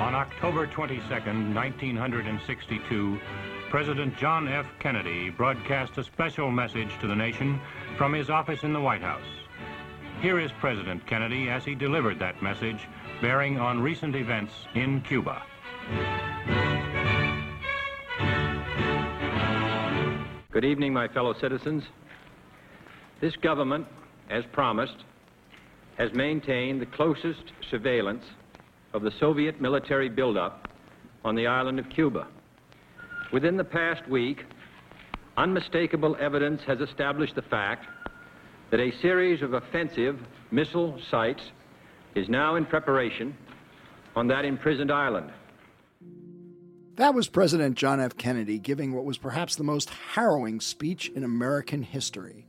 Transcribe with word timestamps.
On 0.00 0.14
October 0.14 0.66
22, 0.66 1.02
1962, 1.02 3.20
President 3.68 4.16
John 4.16 4.48
F. 4.48 4.64
Kennedy 4.78 5.28
broadcast 5.28 5.98
a 5.98 6.02
special 6.02 6.50
message 6.50 6.88
to 7.00 7.06
the 7.06 7.14
nation 7.14 7.60
from 7.98 8.14
his 8.14 8.30
office 8.30 8.62
in 8.62 8.72
the 8.72 8.80
White 8.80 9.02
House. 9.02 9.20
Here 10.22 10.40
is 10.40 10.50
President 10.52 11.06
Kennedy 11.06 11.50
as 11.50 11.66
he 11.66 11.74
delivered 11.74 12.18
that 12.18 12.42
message 12.42 12.88
bearing 13.20 13.58
on 13.58 13.82
recent 13.82 14.16
events 14.16 14.54
in 14.74 15.02
Cuba. 15.02 15.42
Good 20.50 20.64
evening, 20.64 20.94
my 20.94 21.08
fellow 21.08 21.34
citizens. 21.34 21.84
This 23.20 23.36
government, 23.36 23.86
as 24.30 24.46
promised, 24.46 25.04
has 25.98 26.14
maintained 26.14 26.80
the 26.80 26.86
closest 26.86 27.52
surveillance 27.70 28.24
of 28.92 29.02
the 29.02 29.12
Soviet 29.20 29.60
military 29.60 30.08
buildup 30.08 30.68
on 31.24 31.34
the 31.34 31.46
island 31.46 31.78
of 31.78 31.88
Cuba. 31.90 32.26
Within 33.32 33.56
the 33.56 33.64
past 33.64 34.08
week, 34.08 34.44
unmistakable 35.36 36.16
evidence 36.18 36.62
has 36.66 36.80
established 36.80 37.34
the 37.34 37.42
fact 37.42 37.86
that 38.70 38.80
a 38.80 38.90
series 39.00 39.42
of 39.42 39.54
offensive 39.54 40.18
missile 40.50 40.98
sites 41.10 41.42
is 42.14 42.28
now 42.28 42.56
in 42.56 42.66
preparation 42.66 43.36
on 44.16 44.26
that 44.28 44.44
imprisoned 44.44 44.90
island. 44.90 45.30
That 46.96 47.14
was 47.14 47.28
President 47.28 47.76
John 47.76 48.00
F. 48.00 48.16
Kennedy 48.16 48.58
giving 48.58 48.92
what 48.92 49.04
was 49.04 49.16
perhaps 49.16 49.56
the 49.56 49.64
most 49.64 49.88
harrowing 49.88 50.60
speech 50.60 51.08
in 51.14 51.24
American 51.24 51.82
history. 51.82 52.46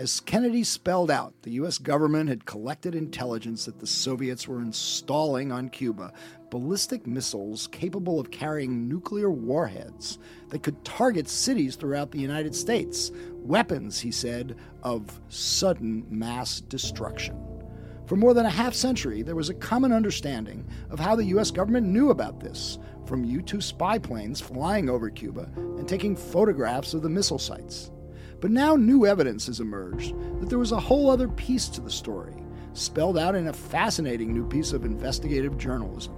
As 0.00 0.18
Kennedy 0.18 0.64
spelled 0.64 1.10
out, 1.10 1.34
the 1.42 1.50
U.S. 1.50 1.76
government 1.76 2.30
had 2.30 2.46
collected 2.46 2.94
intelligence 2.94 3.66
that 3.66 3.80
the 3.80 3.86
Soviets 3.86 4.48
were 4.48 4.62
installing 4.62 5.52
on 5.52 5.68
Cuba 5.68 6.14
ballistic 6.48 7.06
missiles 7.06 7.66
capable 7.66 8.18
of 8.18 8.30
carrying 8.30 8.88
nuclear 8.88 9.30
warheads 9.30 10.18
that 10.48 10.62
could 10.62 10.82
target 10.86 11.28
cities 11.28 11.76
throughout 11.76 12.12
the 12.12 12.18
United 12.18 12.54
States. 12.54 13.12
Weapons, 13.42 14.00
he 14.00 14.10
said, 14.10 14.56
of 14.82 15.20
sudden 15.28 16.06
mass 16.08 16.62
destruction. 16.62 17.38
For 18.06 18.16
more 18.16 18.32
than 18.32 18.46
a 18.46 18.50
half 18.50 18.72
century, 18.72 19.20
there 19.20 19.36
was 19.36 19.50
a 19.50 19.54
common 19.54 19.92
understanding 19.92 20.66
of 20.88 20.98
how 20.98 21.14
the 21.14 21.26
U.S. 21.26 21.50
government 21.50 21.86
knew 21.86 22.08
about 22.08 22.40
this, 22.40 22.78
from 23.04 23.22
U 23.22 23.42
2 23.42 23.60
spy 23.60 23.98
planes 23.98 24.40
flying 24.40 24.88
over 24.88 25.10
Cuba 25.10 25.50
and 25.56 25.86
taking 25.86 26.16
photographs 26.16 26.94
of 26.94 27.02
the 27.02 27.10
missile 27.10 27.38
sites. 27.38 27.90
But 28.40 28.50
now 28.50 28.74
new 28.74 29.04
evidence 29.04 29.46
has 29.46 29.60
emerged 29.60 30.14
that 30.40 30.48
there 30.48 30.58
was 30.58 30.72
a 30.72 30.80
whole 30.80 31.10
other 31.10 31.28
piece 31.28 31.68
to 31.68 31.80
the 31.80 31.90
story, 31.90 32.34
spelled 32.72 33.18
out 33.18 33.34
in 33.34 33.48
a 33.48 33.52
fascinating 33.52 34.32
new 34.32 34.46
piece 34.46 34.72
of 34.72 34.84
investigative 34.84 35.58
journalism. 35.58 36.14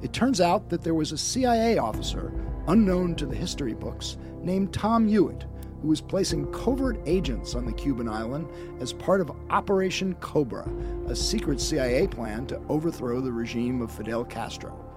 It 0.00 0.12
turns 0.12 0.40
out 0.40 0.70
that 0.70 0.82
there 0.82 0.94
was 0.94 1.12
a 1.12 1.18
CIA 1.18 1.76
officer, 1.76 2.32
unknown 2.68 3.16
to 3.16 3.26
the 3.26 3.36
history 3.36 3.74
books, 3.74 4.16
named 4.42 4.72
Tom 4.72 5.06
Hewitt, 5.06 5.44
who 5.82 5.88
was 5.88 6.00
placing 6.00 6.50
covert 6.52 6.98
agents 7.04 7.54
on 7.54 7.66
the 7.66 7.72
Cuban 7.72 8.08
island 8.08 8.48
as 8.80 8.92
part 8.92 9.20
of 9.20 9.32
Operation 9.50 10.14
Cobra, 10.14 10.68
a 11.08 11.14
secret 11.14 11.60
CIA 11.60 12.06
plan 12.06 12.46
to 12.46 12.60
overthrow 12.68 13.20
the 13.20 13.32
regime 13.32 13.82
of 13.82 13.92
Fidel 13.92 14.24
Castro. 14.24 14.87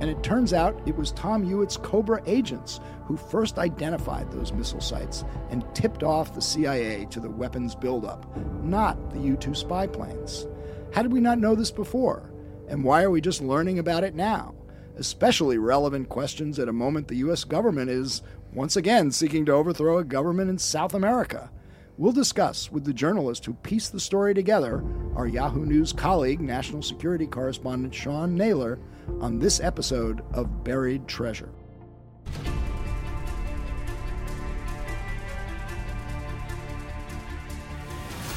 And 0.00 0.08
it 0.08 0.22
turns 0.22 0.52
out 0.52 0.80
it 0.86 0.96
was 0.96 1.10
Tom 1.12 1.42
Hewitt's 1.44 1.76
Cobra 1.76 2.22
agents 2.26 2.80
who 3.06 3.16
first 3.16 3.58
identified 3.58 4.30
those 4.30 4.52
missile 4.52 4.80
sites 4.80 5.24
and 5.50 5.64
tipped 5.74 6.02
off 6.02 6.34
the 6.34 6.42
CIA 6.42 7.06
to 7.06 7.20
the 7.20 7.30
weapons 7.30 7.74
buildup, 7.74 8.26
not 8.62 9.10
the 9.10 9.20
U 9.20 9.36
2 9.36 9.54
spy 9.54 9.86
planes. 9.86 10.46
How 10.92 11.02
did 11.02 11.12
we 11.12 11.20
not 11.20 11.38
know 11.38 11.54
this 11.54 11.70
before? 11.70 12.30
And 12.68 12.84
why 12.84 13.02
are 13.02 13.10
we 13.10 13.20
just 13.20 13.42
learning 13.42 13.78
about 13.78 14.04
it 14.04 14.14
now? 14.14 14.54
Especially 14.96 15.58
relevant 15.58 16.08
questions 16.08 16.58
at 16.58 16.68
a 16.68 16.72
moment 16.72 17.08
the 17.08 17.16
U.S. 17.16 17.44
government 17.44 17.90
is, 17.90 18.22
once 18.52 18.76
again, 18.76 19.10
seeking 19.10 19.44
to 19.46 19.52
overthrow 19.52 19.98
a 19.98 20.04
government 20.04 20.50
in 20.50 20.58
South 20.58 20.94
America. 20.94 21.50
We'll 21.96 22.12
discuss 22.12 22.70
with 22.70 22.84
the 22.84 22.92
journalist 22.92 23.44
who 23.44 23.54
pieced 23.54 23.92
the 23.92 24.00
story 24.00 24.34
together, 24.34 24.84
our 25.16 25.26
Yahoo 25.26 25.64
News 25.66 25.92
colleague, 25.92 26.40
national 26.40 26.82
security 26.82 27.26
correspondent 27.26 27.94
Sean 27.94 28.36
Naylor, 28.36 28.78
on 29.20 29.38
this 29.38 29.60
episode 29.60 30.22
of 30.32 30.64
Buried 30.64 31.06
Treasure. 31.08 31.50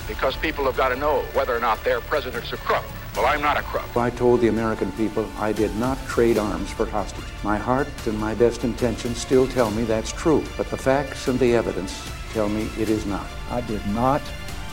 Because 0.07 0.35
people 0.37 0.65
have 0.65 0.75
got 0.75 0.89
to 0.89 0.95
know 0.95 1.21
whether 1.33 1.55
or 1.55 1.59
not 1.59 1.83
their 1.83 2.01
president's 2.01 2.51
a 2.51 2.57
crook. 2.57 2.83
Well, 3.15 3.25
I'm 3.25 3.41
not 3.41 3.57
a 3.57 3.61
crook. 3.63 3.95
I 3.97 4.09
told 4.09 4.39
the 4.39 4.47
American 4.47 4.91
people 4.93 5.27
I 5.37 5.51
did 5.51 5.75
not 5.75 5.97
trade 6.07 6.37
arms 6.37 6.71
for 6.71 6.85
hostages. 6.85 7.29
My 7.43 7.57
heart 7.57 7.88
and 8.05 8.17
my 8.17 8.33
best 8.35 8.63
intentions 8.63 9.17
still 9.17 9.47
tell 9.47 9.69
me 9.71 9.83
that's 9.83 10.11
true, 10.11 10.43
but 10.57 10.69
the 10.69 10.77
facts 10.77 11.27
and 11.27 11.38
the 11.38 11.53
evidence 11.55 12.09
tell 12.31 12.47
me 12.47 12.69
it 12.77 12.89
is 12.89 13.05
not. 13.05 13.25
I 13.49 13.61
did 13.61 13.85
not 13.88 14.21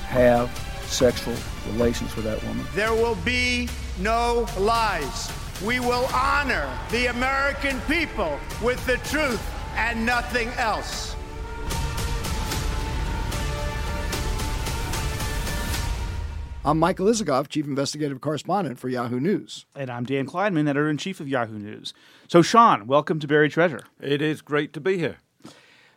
have 0.06 0.50
sexual 0.84 1.34
relations 1.72 2.14
with 2.14 2.24
that 2.26 2.42
woman. 2.44 2.64
There 2.74 2.92
will 2.92 3.16
be 3.16 3.68
no 3.98 4.46
lies. 4.58 5.30
We 5.64 5.80
will 5.80 6.08
honor 6.14 6.70
the 6.92 7.06
American 7.06 7.80
people 7.88 8.38
with 8.62 8.84
the 8.86 8.96
truth 8.98 9.42
and 9.74 10.06
nothing 10.06 10.50
else. 10.50 11.16
I'm 16.64 16.78
Michael 16.78 17.06
Isikoff, 17.06 17.48
Chief 17.48 17.66
Investigative 17.66 18.20
Correspondent 18.20 18.78
for 18.78 18.88
Yahoo 18.88 19.18
News. 19.18 19.66
And 19.74 19.90
I'm 19.90 20.04
Dan 20.04 20.26
Klaidman, 20.26 20.68
Editor 20.68 20.88
in 20.88 20.96
Chief 20.96 21.18
of 21.18 21.26
Yahoo 21.26 21.58
News. 21.58 21.92
So, 22.28 22.40
Sean, 22.40 22.86
welcome 22.86 23.18
to 23.18 23.26
Buried 23.26 23.50
Treasure. 23.50 23.80
It 24.00 24.22
is 24.22 24.42
great 24.42 24.72
to 24.74 24.80
be 24.80 24.96
here. 24.96 25.16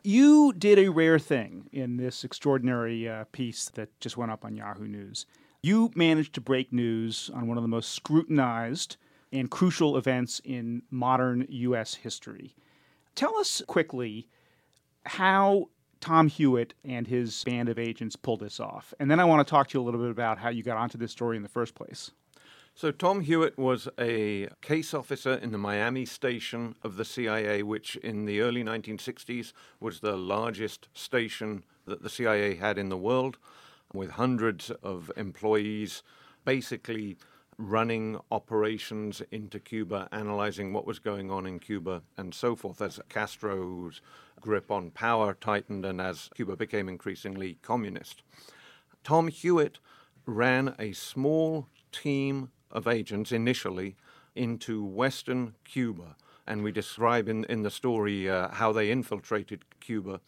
You 0.01 0.53
did 0.53 0.79
a 0.79 0.89
rare 0.89 1.19
thing 1.19 1.69
in 1.71 1.97
this 1.97 2.23
extraordinary 2.23 3.07
uh, 3.07 3.25
piece 3.31 3.69
that 3.75 3.99
just 3.99 4.17
went 4.17 4.31
up 4.31 4.43
on 4.43 4.55
Yahoo 4.55 4.87
News. 4.87 5.27
You 5.61 5.91
managed 5.93 6.33
to 6.33 6.41
break 6.41 6.73
news 6.73 7.29
on 7.31 7.47
one 7.47 7.59
of 7.59 7.63
the 7.63 7.67
most 7.67 7.91
scrutinized 7.91 8.97
and 9.31 9.49
crucial 9.49 9.97
events 9.97 10.41
in 10.43 10.83
modern 10.89 11.45
U.S. 11.49 11.95
history. 11.95 12.55
Tell 13.15 13.37
us 13.37 13.61
quickly 13.67 14.27
how 15.05 15.69
Tom 15.99 16.27
Hewitt 16.27 16.73
and 16.83 17.07
his 17.07 17.43
band 17.43 17.69
of 17.69 17.79
agents 17.79 18.15
pulled 18.15 18.39
this 18.41 18.59
off. 18.59 18.93
And 18.99 19.09
then 19.09 19.19
I 19.19 19.25
want 19.25 19.45
to 19.45 19.49
talk 19.49 19.69
to 19.69 19.77
you 19.77 19.83
a 19.83 19.85
little 19.85 20.01
bit 20.01 20.09
about 20.09 20.39
how 20.39 20.49
you 20.49 20.63
got 20.63 20.77
onto 20.77 20.97
this 20.97 21.11
story 21.11 21.37
in 21.37 21.43
the 21.43 21.49
first 21.49 21.75
place. 21.75 22.11
So, 22.73 22.89
Tom 22.89 23.21
Hewitt 23.21 23.57
was 23.57 23.89
a 23.99 24.47
case 24.61 24.93
officer 24.93 25.33
in 25.33 25.51
the 25.51 25.57
Miami 25.57 26.05
station 26.05 26.75
of 26.83 26.95
the 26.95 27.03
CIA, 27.03 27.63
which 27.63 27.97
in 27.97 28.25
the 28.25 28.39
early 28.39 28.63
1960s 28.63 29.51
was 29.81 29.99
the 29.99 30.15
largest 30.15 30.87
station 30.93 31.63
that 31.85 32.01
the 32.01 32.09
CIA 32.09 32.55
had 32.55 32.77
in 32.77 32.87
the 32.87 32.97
world, 32.97 33.37
with 33.93 34.11
hundreds 34.11 34.71
of 34.71 35.11
employees 35.17 36.01
basically 36.45 37.17
running 37.61 38.19
operations 38.31 39.21
into 39.31 39.59
Cuba, 39.59 40.09
analyzing 40.11 40.73
what 40.73 40.87
was 40.87 40.99
going 40.99 41.29
on 41.29 41.45
in 41.45 41.59
Cuba, 41.59 42.01
and 42.17 42.33
so 42.33 42.55
forth, 42.55 42.81
as 42.81 42.99
Castro's 43.07 44.01
grip 44.39 44.71
on 44.71 44.89
power 44.89 45.35
tightened 45.39 45.85
and 45.85 46.01
as 46.01 46.29
Cuba 46.35 46.55
became 46.55 46.89
increasingly 46.89 47.59
communist. 47.61 48.23
Tom 49.03 49.27
Hewitt 49.27 49.79
ran 50.25 50.75
a 50.79 50.91
small 50.93 51.67
team 51.91 52.49
of 52.71 52.87
agents 52.87 53.31
initially 53.31 53.95
into 54.35 54.83
western 54.83 55.53
Cuba, 55.63 56.15
and 56.47 56.63
we 56.63 56.71
describe 56.71 57.27
in, 57.27 57.43
in 57.45 57.61
the 57.61 57.69
story 57.69 58.29
uh, 58.29 58.49
how 58.49 58.71
they 58.71 58.89
infiltrated 58.89 59.63
Cuba. 59.79 60.19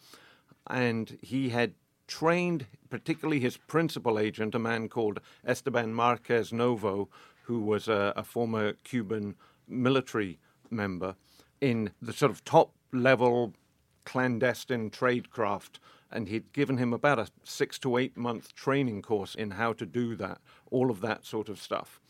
And 0.66 1.18
he 1.20 1.50
had 1.50 1.74
trained 2.06 2.66
particularly 2.90 3.40
his 3.40 3.56
principal 3.56 4.18
agent, 4.18 4.54
a 4.54 4.58
man 4.58 4.88
called 4.88 5.20
Esteban 5.44 5.92
Marquez 5.92 6.52
Novo, 6.52 7.08
who 7.42 7.60
was 7.60 7.88
a, 7.88 8.12
a 8.16 8.22
former 8.22 8.74
Cuban 8.84 9.34
military 9.66 10.38
member, 10.70 11.16
in 11.60 11.90
the 12.00 12.12
sort 12.12 12.30
of 12.30 12.44
top 12.44 12.72
level 12.92 13.52
clandestine 14.04 14.90
tradecraft. 14.90 15.78
And 16.10 16.28
he'd 16.28 16.52
given 16.52 16.78
him 16.78 16.92
about 16.92 17.18
a 17.18 17.28
six 17.42 17.78
to 17.80 17.96
eight 17.96 18.16
month 18.16 18.54
training 18.54 19.02
course 19.02 19.34
in 19.34 19.52
how 19.52 19.72
to 19.72 19.84
do 19.84 20.14
that, 20.16 20.38
all 20.70 20.90
of 20.90 21.00
that 21.00 21.26
sort 21.26 21.48
of 21.48 21.60
stuff. 21.60 22.00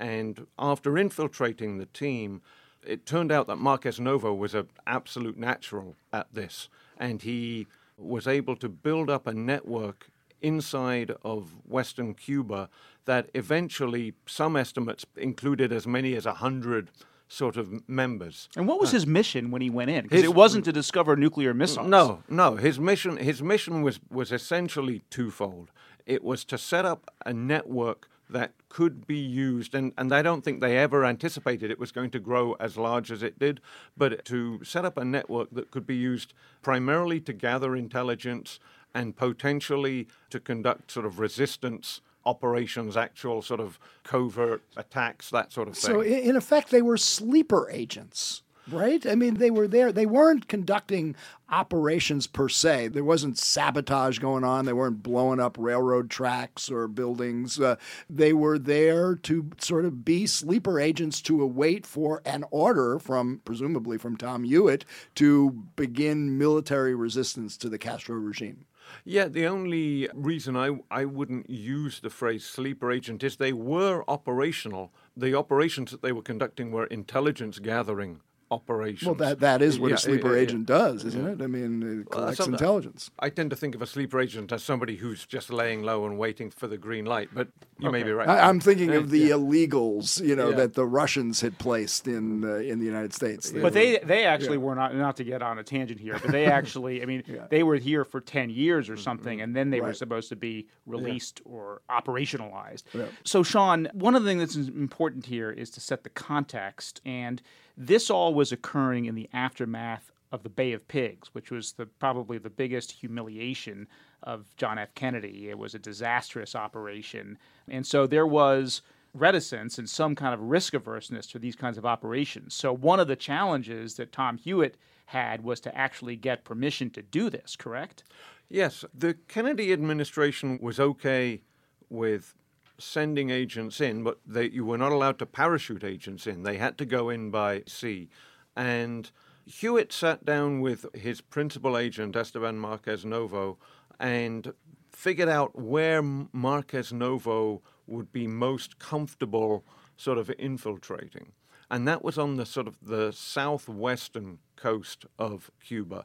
And 0.00 0.46
after 0.58 0.98
infiltrating 0.98 1.78
the 1.78 1.86
team, 1.86 2.42
it 2.84 3.06
turned 3.06 3.30
out 3.30 3.46
that 3.46 3.56
Marquez 3.56 4.00
Novo 4.00 4.34
was 4.34 4.54
an 4.54 4.66
absolute 4.88 5.38
natural 5.38 5.94
at 6.12 6.34
this. 6.34 6.68
And 6.98 7.22
he 7.22 7.68
was 7.96 8.26
able 8.26 8.56
to 8.56 8.68
build 8.68 9.10
up 9.10 9.26
a 9.26 9.32
network 9.32 10.08
inside 10.40 11.12
of 11.22 11.54
Western 11.66 12.14
Cuba 12.14 12.68
that 13.04 13.30
eventually, 13.34 14.14
some 14.26 14.56
estimates 14.56 15.04
included 15.16 15.72
as 15.72 15.86
many 15.86 16.14
as 16.14 16.26
100 16.26 16.90
sort 17.28 17.56
of 17.56 17.88
members. 17.88 18.48
And 18.56 18.68
what 18.68 18.78
was 18.78 18.90
uh, 18.90 18.94
his 18.94 19.06
mission 19.06 19.50
when 19.50 19.62
he 19.62 19.70
went 19.70 19.90
in? 19.90 20.02
Because 20.02 20.22
it 20.22 20.34
wasn't 20.34 20.64
to 20.66 20.72
discover 20.72 21.16
nuclear 21.16 21.54
missiles. 21.54 21.88
No, 21.88 22.22
no. 22.28 22.56
His 22.56 22.78
mission, 22.78 23.16
his 23.16 23.42
mission 23.42 23.82
was, 23.82 24.00
was 24.10 24.32
essentially 24.32 25.02
twofold. 25.08 25.70
It 26.04 26.22
was 26.22 26.44
to 26.46 26.58
set 26.58 26.84
up 26.84 27.10
a 27.24 27.32
network 27.32 28.08
that 28.32 28.52
could 28.68 29.06
be 29.06 29.18
used, 29.18 29.74
and, 29.74 29.92
and 29.96 30.12
I 30.12 30.22
don't 30.22 30.42
think 30.42 30.60
they 30.60 30.78
ever 30.78 31.04
anticipated 31.04 31.70
it 31.70 31.78
was 31.78 31.92
going 31.92 32.10
to 32.10 32.18
grow 32.18 32.54
as 32.54 32.76
large 32.76 33.10
as 33.10 33.22
it 33.22 33.38
did, 33.38 33.60
but 33.96 34.24
to 34.26 34.62
set 34.64 34.84
up 34.84 34.96
a 34.96 35.04
network 35.04 35.50
that 35.52 35.70
could 35.70 35.86
be 35.86 35.96
used 35.96 36.34
primarily 36.62 37.20
to 37.20 37.32
gather 37.32 37.76
intelligence 37.76 38.58
and 38.94 39.16
potentially 39.16 40.08
to 40.30 40.40
conduct 40.40 40.90
sort 40.90 41.06
of 41.06 41.18
resistance 41.18 42.00
operations, 42.24 42.96
actual 42.96 43.42
sort 43.42 43.60
of 43.60 43.78
covert 44.04 44.62
attacks, 44.76 45.30
that 45.30 45.52
sort 45.52 45.68
of 45.68 45.76
thing. 45.76 45.94
So, 45.94 46.00
in 46.02 46.36
effect, 46.36 46.70
they 46.70 46.82
were 46.82 46.96
sleeper 46.96 47.68
agents 47.70 48.41
right? 48.70 49.04
I 49.06 49.14
mean, 49.14 49.34
they 49.34 49.50
were 49.50 49.68
there. 49.68 49.92
They 49.92 50.06
weren't 50.06 50.48
conducting 50.48 51.16
operations 51.50 52.26
per 52.26 52.48
se. 52.48 52.88
There 52.88 53.04
wasn't 53.04 53.38
sabotage 53.38 54.18
going 54.18 54.44
on. 54.44 54.64
They 54.64 54.72
weren't 54.72 55.02
blowing 55.02 55.40
up 55.40 55.56
railroad 55.58 56.10
tracks 56.10 56.70
or 56.70 56.88
buildings. 56.88 57.60
Uh, 57.60 57.76
they 58.08 58.32
were 58.32 58.58
there 58.58 59.14
to 59.16 59.50
sort 59.58 59.84
of 59.84 60.04
be 60.04 60.26
sleeper 60.26 60.80
agents 60.80 61.20
to 61.22 61.42
await 61.42 61.86
for 61.86 62.22
an 62.24 62.44
order 62.50 62.98
from, 62.98 63.40
presumably 63.44 63.98
from 63.98 64.16
Tom 64.16 64.44
Hewitt, 64.44 64.84
to 65.16 65.64
begin 65.76 66.38
military 66.38 66.94
resistance 66.94 67.56
to 67.58 67.68
the 67.68 67.78
Castro 67.78 68.16
regime. 68.16 68.64
Yeah, 69.04 69.28
the 69.28 69.46
only 69.46 70.08
reason 70.12 70.56
I, 70.56 70.78
I 70.90 71.04
wouldn't 71.04 71.48
use 71.48 72.00
the 72.00 72.10
phrase 72.10 72.44
sleeper 72.44 72.90
agent 72.90 73.22
is 73.22 73.36
they 73.36 73.52
were 73.52 74.04
operational. 74.06 74.92
The 75.16 75.34
operations 75.34 75.90
that 75.92 76.02
they 76.02 76.12
were 76.12 76.22
conducting 76.22 76.70
were 76.70 76.86
intelligence 76.86 77.58
gathering 77.58 78.20
operations. 78.52 79.06
Well, 79.06 79.14
that 79.16 79.40
that 79.40 79.62
is 79.62 79.78
what 79.78 79.88
yeah, 79.88 79.94
a 79.94 79.98
sleeper 79.98 80.34
yeah, 80.34 80.42
agent 80.42 80.66
does, 80.66 81.04
isn't 81.04 81.26
it? 81.26 81.42
I 81.42 81.46
mean, 81.46 82.02
it 82.02 82.10
collects 82.10 82.38
well, 82.38 82.48
intelligence. 82.48 83.10
I 83.18 83.30
tend 83.30 83.50
to 83.50 83.56
think 83.56 83.74
of 83.74 83.82
a 83.82 83.86
sleeper 83.86 84.20
agent 84.20 84.52
as 84.52 84.62
somebody 84.62 84.96
who's 84.96 85.24
just 85.24 85.50
laying 85.50 85.82
low 85.82 86.04
and 86.04 86.18
waiting 86.18 86.50
for 86.50 86.66
the 86.66 86.76
green 86.76 87.06
light, 87.06 87.30
but 87.32 87.48
you 87.78 87.88
okay. 87.88 87.98
may 87.98 88.02
be 88.02 88.12
right. 88.12 88.28
I, 88.28 88.48
am 88.48 88.60
thinking 88.60 88.92
of 88.92 89.10
the 89.10 89.30
illegals, 89.30 90.24
you 90.24 90.36
know, 90.36 90.52
that 90.52 90.74
the 90.74 90.84
Russians 90.84 91.40
had 91.40 91.58
placed 91.58 92.06
in 92.06 92.44
uh, 92.44 92.56
in 92.56 92.78
the 92.78 92.86
United 92.86 93.14
States. 93.14 93.50
They 93.50 93.60
but 93.60 93.64
were, 93.64 93.70
they 93.70 93.98
they 93.98 94.24
actually 94.24 94.58
were 94.58 94.74
not 94.74 94.94
not 94.94 95.16
to 95.16 95.24
get 95.24 95.42
on 95.42 95.58
a 95.58 95.64
tangent 95.64 95.98
here, 95.98 96.18
but 96.20 96.30
they 96.30 96.44
actually, 96.58 97.02
I 97.02 97.06
mean, 97.06 97.22
they 97.48 97.62
were 97.62 97.76
here 97.76 98.04
for 98.04 98.20
ten 98.20 98.50
years 98.50 98.90
or 98.90 98.96
something, 98.96 99.38
mm-hmm. 99.38 99.44
and 99.44 99.56
then 99.56 99.70
they 99.70 99.80
right. 99.80 99.88
were 99.88 99.94
supposed 99.94 100.28
to 100.28 100.36
be 100.36 100.68
released 100.86 101.40
or 101.44 101.80
operationalized. 101.90 102.82
So, 103.24 103.42
Sean, 103.42 103.88
one 103.92 104.14
of 104.14 104.22
the 104.22 104.28
things 104.28 104.54
that's 104.54 104.68
important 104.68 105.26
here 105.26 105.50
is 105.50 105.70
to 105.70 105.80
set 105.80 106.04
the 106.04 106.10
context 106.10 107.00
and 107.04 107.40
this 107.76 108.10
all 108.10 108.34
was 108.34 108.52
occurring 108.52 109.06
in 109.06 109.14
the 109.14 109.28
aftermath 109.32 110.12
of 110.30 110.42
the 110.42 110.48
Bay 110.48 110.72
of 110.72 110.88
Pigs, 110.88 111.28
which 111.32 111.50
was 111.50 111.72
the, 111.72 111.86
probably 111.86 112.38
the 112.38 112.50
biggest 112.50 112.90
humiliation 112.90 113.86
of 114.22 114.54
John 114.56 114.78
F. 114.78 114.94
Kennedy. 114.94 115.50
It 115.50 115.58
was 115.58 115.74
a 115.74 115.78
disastrous 115.78 116.54
operation. 116.54 117.38
And 117.68 117.86
so 117.86 118.06
there 118.06 118.26
was 118.26 118.82
reticence 119.14 119.78
and 119.78 119.88
some 119.88 120.14
kind 120.14 120.32
of 120.32 120.40
risk 120.40 120.72
averseness 120.72 121.26
to 121.26 121.38
these 121.38 121.54
kinds 121.54 121.76
of 121.76 121.84
operations. 121.84 122.54
So 122.54 122.72
one 122.72 122.98
of 122.98 123.08
the 123.08 123.16
challenges 123.16 123.96
that 123.96 124.10
Tom 124.10 124.38
Hewitt 124.38 124.78
had 125.06 125.44
was 125.44 125.60
to 125.60 125.76
actually 125.76 126.16
get 126.16 126.44
permission 126.44 126.88
to 126.90 127.02
do 127.02 127.28
this, 127.28 127.54
correct? 127.54 128.04
Yes. 128.48 128.84
The 128.94 129.14
Kennedy 129.28 129.72
administration 129.72 130.58
was 130.62 130.80
okay 130.80 131.42
with 131.90 132.34
sending 132.78 133.30
agents 133.30 133.80
in, 133.80 134.02
but 134.02 134.18
they, 134.26 134.48
you 134.48 134.64
were 134.64 134.78
not 134.78 134.92
allowed 134.92 135.18
to 135.18 135.26
parachute 135.26 135.84
agents 135.84 136.26
in. 136.26 136.42
They 136.42 136.56
had 136.56 136.78
to 136.78 136.84
go 136.84 137.10
in 137.10 137.30
by 137.30 137.62
sea. 137.66 138.08
And 138.56 139.10
Hewitt 139.44 139.92
sat 139.92 140.24
down 140.24 140.60
with 140.60 140.86
his 140.94 141.20
principal 141.20 141.76
agent, 141.76 142.16
Esteban 142.16 142.58
Marquez 142.58 143.04
Novo, 143.04 143.58
and 143.98 144.52
figured 144.90 145.28
out 145.28 145.58
where 145.58 146.02
Marquez 146.02 146.92
Novo 146.92 147.62
would 147.86 148.12
be 148.12 148.26
most 148.26 148.78
comfortable 148.78 149.64
sort 149.96 150.18
of 150.18 150.30
infiltrating. 150.38 151.32
And 151.70 151.88
that 151.88 152.04
was 152.04 152.18
on 152.18 152.36
the 152.36 152.46
sort 152.46 152.68
of 152.68 152.76
the 152.82 153.12
southwestern 153.12 154.38
coast 154.56 155.06
of 155.18 155.50
Cuba 155.64 156.04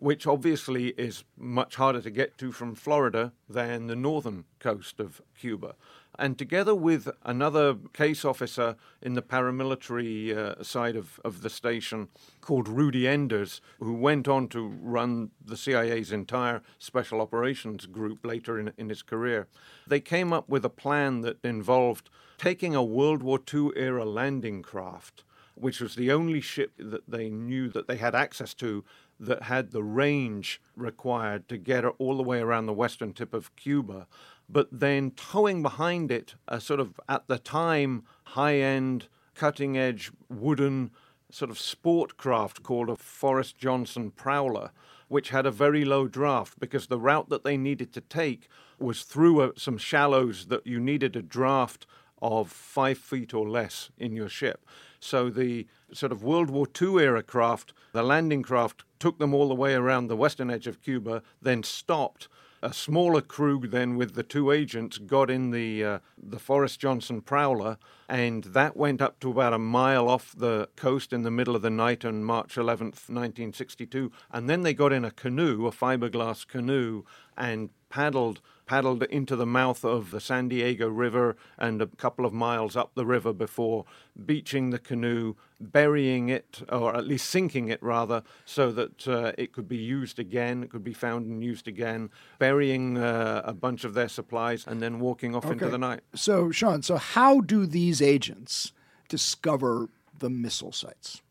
which 0.00 0.28
obviously 0.28 0.88
is 0.90 1.24
much 1.36 1.74
harder 1.74 2.00
to 2.00 2.10
get 2.10 2.38
to 2.38 2.52
from 2.52 2.74
Florida 2.74 3.32
than 3.48 3.88
the 3.88 3.96
northern 3.96 4.44
coast 4.60 5.00
of 5.00 5.20
Cuba. 5.36 5.74
And 6.16 6.38
together 6.38 6.74
with 6.74 7.08
another 7.24 7.76
case 7.92 8.24
officer 8.24 8.76
in 9.02 9.14
the 9.14 9.22
paramilitary 9.22 10.36
uh, 10.36 10.62
side 10.62 10.94
of, 10.94 11.20
of 11.24 11.42
the 11.42 11.50
station 11.50 12.08
called 12.40 12.68
Rudy 12.68 13.08
Enders, 13.08 13.60
who 13.80 13.94
went 13.94 14.28
on 14.28 14.48
to 14.48 14.68
run 14.68 15.30
the 15.44 15.56
CIA's 15.56 16.12
entire 16.12 16.62
special 16.78 17.20
operations 17.20 17.86
group 17.86 18.24
later 18.24 18.58
in, 18.58 18.72
in 18.78 18.88
his 18.88 19.02
career, 19.02 19.48
they 19.86 20.00
came 20.00 20.32
up 20.32 20.48
with 20.48 20.64
a 20.64 20.70
plan 20.70 21.22
that 21.22 21.38
involved 21.44 22.08
taking 22.36 22.74
a 22.74 22.84
World 22.84 23.22
War 23.22 23.40
II 23.52 23.70
era 23.74 24.04
landing 24.04 24.62
craft 24.62 25.24
which 25.60 25.80
was 25.80 25.94
the 25.94 26.12
only 26.12 26.40
ship 26.40 26.72
that 26.78 27.10
they 27.10 27.28
knew 27.28 27.68
that 27.68 27.88
they 27.88 27.96
had 27.96 28.14
access 28.14 28.54
to 28.54 28.84
that 29.20 29.44
had 29.44 29.70
the 29.70 29.82
range 29.82 30.60
required 30.76 31.48
to 31.48 31.58
get 31.58 31.84
all 31.84 32.16
the 32.16 32.22
way 32.22 32.40
around 32.40 32.66
the 32.66 32.72
western 32.72 33.12
tip 33.12 33.34
of 33.34 33.54
Cuba, 33.56 34.06
but 34.48 34.68
then 34.72 35.10
towing 35.12 35.62
behind 35.62 36.10
it 36.10 36.34
a 36.46 36.60
sort 36.60 36.80
of, 36.80 37.00
at 37.08 37.26
the 37.28 37.38
time, 37.38 38.04
high 38.24 38.56
end, 38.56 39.08
cutting 39.34 39.76
edge 39.76 40.10
wooden 40.28 40.90
sort 41.30 41.50
of 41.50 41.58
sport 41.58 42.16
craft 42.16 42.62
called 42.62 42.88
a 42.88 42.96
Forrest 42.96 43.58
Johnson 43.58 44.10
Prowler, 44.10 44.70
which 45.08 45.30
had 45.30 45.46
a 45.46 45.50
very 45.50 45.84
low 45.84 46.08
draft 46.08 46.58
because 46.58 46.86
the 46.86 46.98
route 46.98 47.28
that 47.28 47.44
they 47.44 47.56
needed 47.56 47.92
to 47.92 48.00
take 48.00 48.48
was 48.78 49.02
through 49.02 49.42
a, 49.42 49.52
some 49.58 49.78
shallows 49.78 50.46
that 50.46 50.66
you 50.66 50.80
needed 50.80 51.16
a 51.16 51.22
draft 51.22 51.86
of 52.20 52.50
five 52.50 52.98
feet 52.98 53.32
or 53.34 53.48
less 53.48 53.90
in 53.98 54.14
your 54.14 54.28
ship. 54.28 54.64
So 55.00 55.30
the 55.30 55.66
sort 55.92 56.12
of 56.12 56.22
World 56.22 56.50
War 56.50 56.66
II 56.80 56.98
era 56.98 57.22
craft, 57.22 57.72
the 57.92 58.02
landing 58.02 58.42
craft 58.42 58.84
took 58.98 59.18
them 59.18 59.34
all 59.34 59.48
the 59.48 59.54
way 59.54 59.74
around 59.74 60.06
the 60.06 60.16
western 60.16 60.50
edge 60.50 60.66
of 60.66 60.82
Cuba, 60.82 61.22
then 61.40 61.62
stopped. 61.62 62.28
A 62.60 62.72
smaller 62.72 63.20
crew 63.20 63.60
then 63.68 63.96
with 63.96 64.14
the 64.14 64.24
two 64.24 64.50
agents 64.50 64.98
got 64.98 65.30
in 65.30 65.52
the 65.52 65.84
uh, 65.84 65.98
the 66.20 66.40
Forrest 66.40 66.80
Johnson 66.80 67.20
Prowler, 67.20 67.78
and 68.08 68.42
that 68.42 68.76
went 68.76 69.00
up 69.00 69.20
to 69.20 69.30
about 69.30 69.52
a 69.52 69.60
mile 69.60 70.08
off 70.08 70.34
the 70.36 70.68
coast 70.74 71.12
in 71.12 71.22
the 71.22 71.30
middle 71.30 71.54
of 71.54 71.62
the 71.62 71.70
night 71.70 72.04
on 72.04 72.24
March 72.24 72.56
11th, 72.56 73.08
1962. 73.08 74.10
And 74.32 74.50
then 74.50 74.62
they 74.62 74.74
got 74.74 74.92
in 74.92 75.04
a 75.04 75.12
canoe, 75.12 75.68
a 75.68 75.70
fiberglass 75.70 76.44
canoe, 76.44 77.04
and 77.36 77.70
paddled 77.90 78.40
paddled 78.68 79.02
into 79.04 79.34
the 79.34 79.46
mouth 79.46 79.82
of 79.82 80.10
the 80.10 80.20
San 80.20 80.46
Diego 80.48 80.88
River 80.88 81.36
and 81.56 81.80
a 81.80 81.86
couple 81.86 82.26
of 82.26 82.34
miles 82.34 82.76
up 82.76 82.94
the 82.94 83.06
river 83.06 83.32
before 83.32 83.86
beaching 84.26 84.68
the 84.68 84.78
canoe, 84.78 85.34
burying 85.58 86.28
it, 86.28 86.62
or 86.68 86.94
at 86.94 87.06
least 87.06 87.30
sinking 87.30 87.68
it 87.68 87.82
rather, 87.82 88.22
so 88.44 88.70
that 88.70 89.08
uh, 89.08 89.32
it 89.38 89.52
could 89.52 89.68
be 89.68 89.78
used 89.78 90.18
again, 90.18 90.62
it 90.62 90.70
could 90.70 90.84
be 90.84 90.92
found 90.92 91.26
and 91.26 91.42
used 91.42 91.66
again, 91.66 92.10
burying 92.38 92.98
uh, 92.98 93.40
a 93.42 93.54
bunch 93.54 93.84
of 93.84 93.94
their 93.94 94.08
supplies, 94.08 94.66
and 94.66 94.82
then 94.82 95.00
walking 95.00 95.34
off 95.34 95.46
okay. 95.46 95.54
into 95.54 95.70
the 95.70 95.78
night. 95.78 96.00
So, 96.14 96.50
Sean, 96.50 96.82
so 96.82 96.98
how 96.98 97.40
do 97.40 97.64
these 97.64 98.02
agents 98.02 98.72
discover 99.08 99.88
the 100.18 100.28
missile 100.28 100.72
sites? 100.72 101.22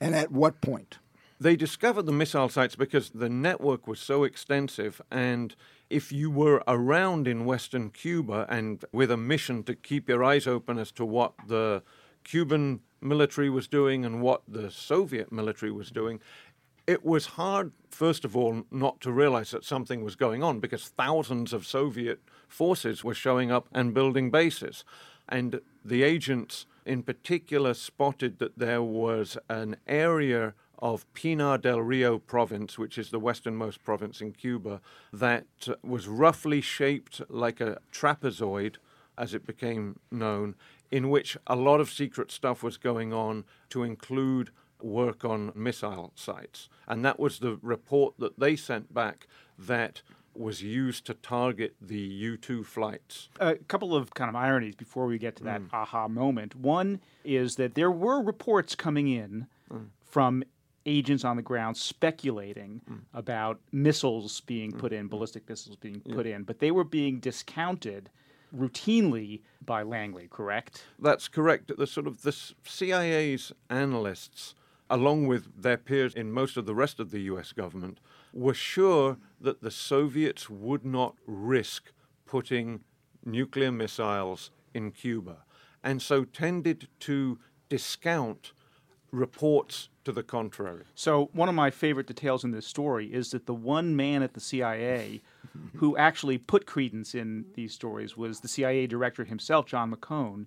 And 0.00 0.14
at 0.14 0.32
what 0.32 0.62
point? 0.62 0.96
They 1.38 1.56
discovered 1.56 2.06
the 2.06 2.12
missile 2.12 2.48
sites 2.48 2.74
because 2.74 3.10
the 3.10 3.28
network 3.28 3.86
was 3.86 4.00
so 4.00 4.24
extensive 4.24 5.02
and 5.10 5.54
if 5.90 6.12
you 6.12 6.30
were 6.30 6.62
around 6.66 7.28
in 7.28 7.44
Western 7.44 7.90
Cuba 7.90 8.46
and 8.48 8.84
with 8.92 9.10
a 9.10 9.16
mission 9.16 9.62
to 9.64 9.74
keep 9.74 10.08
your 10.08 10.24
eyes 10.24 10.46
open 10.46 10.78
as 10.78 10.90
to 10.92 11.04
what 11.04 11.34
the 11.46 11.82
Cuban 12.24 12.80
military 13.00 13.50
was 13.50 13.68
doing 13.68 14.04
and 14.04 14.22
what 14.22 14.42
the 14.48 14.70
Soviet 14.70 15.30
military 15.30 15.70
was 15.70 15.90
doing, 15.90 16.20
it 16.86 17.04
was 17.04 17.26
hard, 17.26 17.72
first 17.90 18.24
of 18.24 18.36
all, 18.36 18.64
not 18.70 19.00
to 19.02 19.12
realize 19.12 19.50
that 19.50 19.64
something 19.64 20.04
was 20.04 20.16
going 20.16 20.42
on 20.42 20.60
because 20.60 20.88
thousands 20.88 21.52
of 21.52 21.66
Soviet 21.66 22.20
forces 22.48 23.02
were 23.02 23.14
showing 23.14 23.50
up 23.50 23.68
and 23.72 23.94
building 23.94 24.30
bases. 24.30 24.84
And 25.28 25.60
the 25.84 26.02
agents 26.02 26.66
in 26.84 27.02
particular 27.02 27.74
spotted 27.74 28.38
that 28.38 28.58
there 28.58 28.82
was 28.82 29.38
an 29.48 29.76
area 29.86 30.54
of 30.78 31.12
Pinar 31.14 31.58
del 31.58 31.80
Rio 31.80 32.18
province, 32.18 32.78
which 32.78 32.98
is 32.98 33.10
the 33.10 33.18
westernmost 33.18 33.82
province 33.82 34.20
in 34.20 34.32
Cuba, 34.32 34.80
that 35.12 35.46
was 35.82 36.08
roughly 36.08 36.60
shaped 36.60 37.20
like 37.28 37.60
a 37.60 37.78
trapezoid, 37.92 38.76
as 39.16 39.34
it 39.34 39.46
became 39.46 39.98
known, 40.10 40.54
in 40.90 41.10
which 41.10 41.36
a 41.46 41.56
lot 41.56 41.80
of 41.80 41.90
secret 41.90 42.30
stuff 42.30 42.62
was 42.62 42.76
going 42.76 43.12
on 43.12 43.44
to 43.70 43.82
include 43.82 44.50
work 44.82 45.24
on 45.24 45.52
missile 45.54 46.12
sites. 46.14 46.68
And 46.86 47.04
that 47.04 47.18
was 47.18 47.38
the 47.38 47.58
report 47.62 48.14
that 48.18 48.38
they 48.38 48.56
sent 48.56 48.92
back 48.92 49.26
that 49.58 50.02
was 50.36 50.62
used 50.62 51.06
to 51.06 51.14
target 51.14 51.74
the 51.80 51.98
U 51.98 52.36
2 52.36 52.64
flights. 52.64 53.28
A 53.38 53.54
couple 53.54 53.94
of 53.94 54.14
kind 54.14 54.28
of 54.28 54.36
ironies 54.36 54.74
before 54.74 55.06
we 55.06 55.18
get 55.18 55.36
to 55.36 55.44
that 55.44 55.62
mm. 55.62 55.68
aha 55.72 56.08
moment. 56.08 56.56
One 56.56 57.00
is 57.24 57.56
that 57.56 57.74
there 57.74 57.90
were 57.90 58.20
reports 58.20 58.74
coming 58.74 59.08
in 59.08 59.46
mm. 59.72 59.86
from 60.04 60.42
agents 60.86 61.24
on 61.24 61.36
the 61.36 61.42
ground 61.42 61.76
speculating 61.76 62.80
mm. 62.88 63.00
about 63.12 63.60
missiles 63.72 64.40
being 64.42 64.72
mm. 64.72 64.78
put 64.78 64.92
in, 64.92 65.08
ballistic 65.08 65.48
missiles 65.48 65.76
being 65.76 66.02
yeah. 66.04 66.14
put 66.14 66.26
in, 66.26 66.42
but 66.42 66.58
they 66.58 66.70
were 66.70 66.84
being 66.84 67.18
discounted 67.20 68.10
routinely 68.54 69.40
by 69.64 69.82
Langley, 69.82 70.28
correct? 70.30 70.84
That's 70.98 71.28
correct. 71.28 71.72
The 71.76 71.86
sort 71.86 72.06
of 72.06 72.22
the 72.22 72.32
CIA's 72.64 73.52
analysts, 73.68 74.54
along 74.88 75.26
with 75.26 75.62
their 75.62 75.76
peers 75.76 76.14
in 76.14 76.30
most 76.30 76.56
of 76.56 76.66
the 76.66 76.74
rest 76.74 77.00
of 77.00 77.10
the 77.10 77.20
U.S. 77.22 77.52
government, 77.52 77.98
were 78.32 78.54
sure 78.54 79.18
that 79.40 79.62
the 79.62 79.70
Soviets 79.70 80.48
would 80.48 80.84
not 80.84 81.16
risk 81.26 81.92
putting 82.26 82.80
nuclear 83.24 83.72
missiles 83.72 84.50
in 84.72 84.90
Cuba, 84.90 85.44
and 85.82 86.00
so 86.00 86.24
tended 86.24 86.88
to 87.00 87.38
discount 87.68 88.52
reports 89.10 89.88
to 90.04 90.12
the 90.12 90.22
contrary. 90.22 90.84
So, 90.94 91.30
one 91.32 91.48
of 91.48 91.54
my 91.54 91.70
favorite 91.70 92.06
details 92.06 92.44
in 92.44 92.50
this 92.50 92.66
story 92.66 93.12
is 93.12 93.30
that 93.30 93.46
the 93.46 93.54
one 93.54 93.96
man 93.96 94.22
at 94.22 94.34
the 94.34 94.40
CIA 94.40 95.22
who 95.76 95.96
actually 95.96 96.38
put 96.38 96.66
credence 96.66 97.14
in 97.14 97.46
these 97.54 97.72
stories 97.72 98.16
was 98.16 98.40
the 98.40 98.48
CIA 98.48 98.86
director 98.86 99.24
himself, 99.24 99.66
John 99.66 99.92
McCone. 99.92 100.46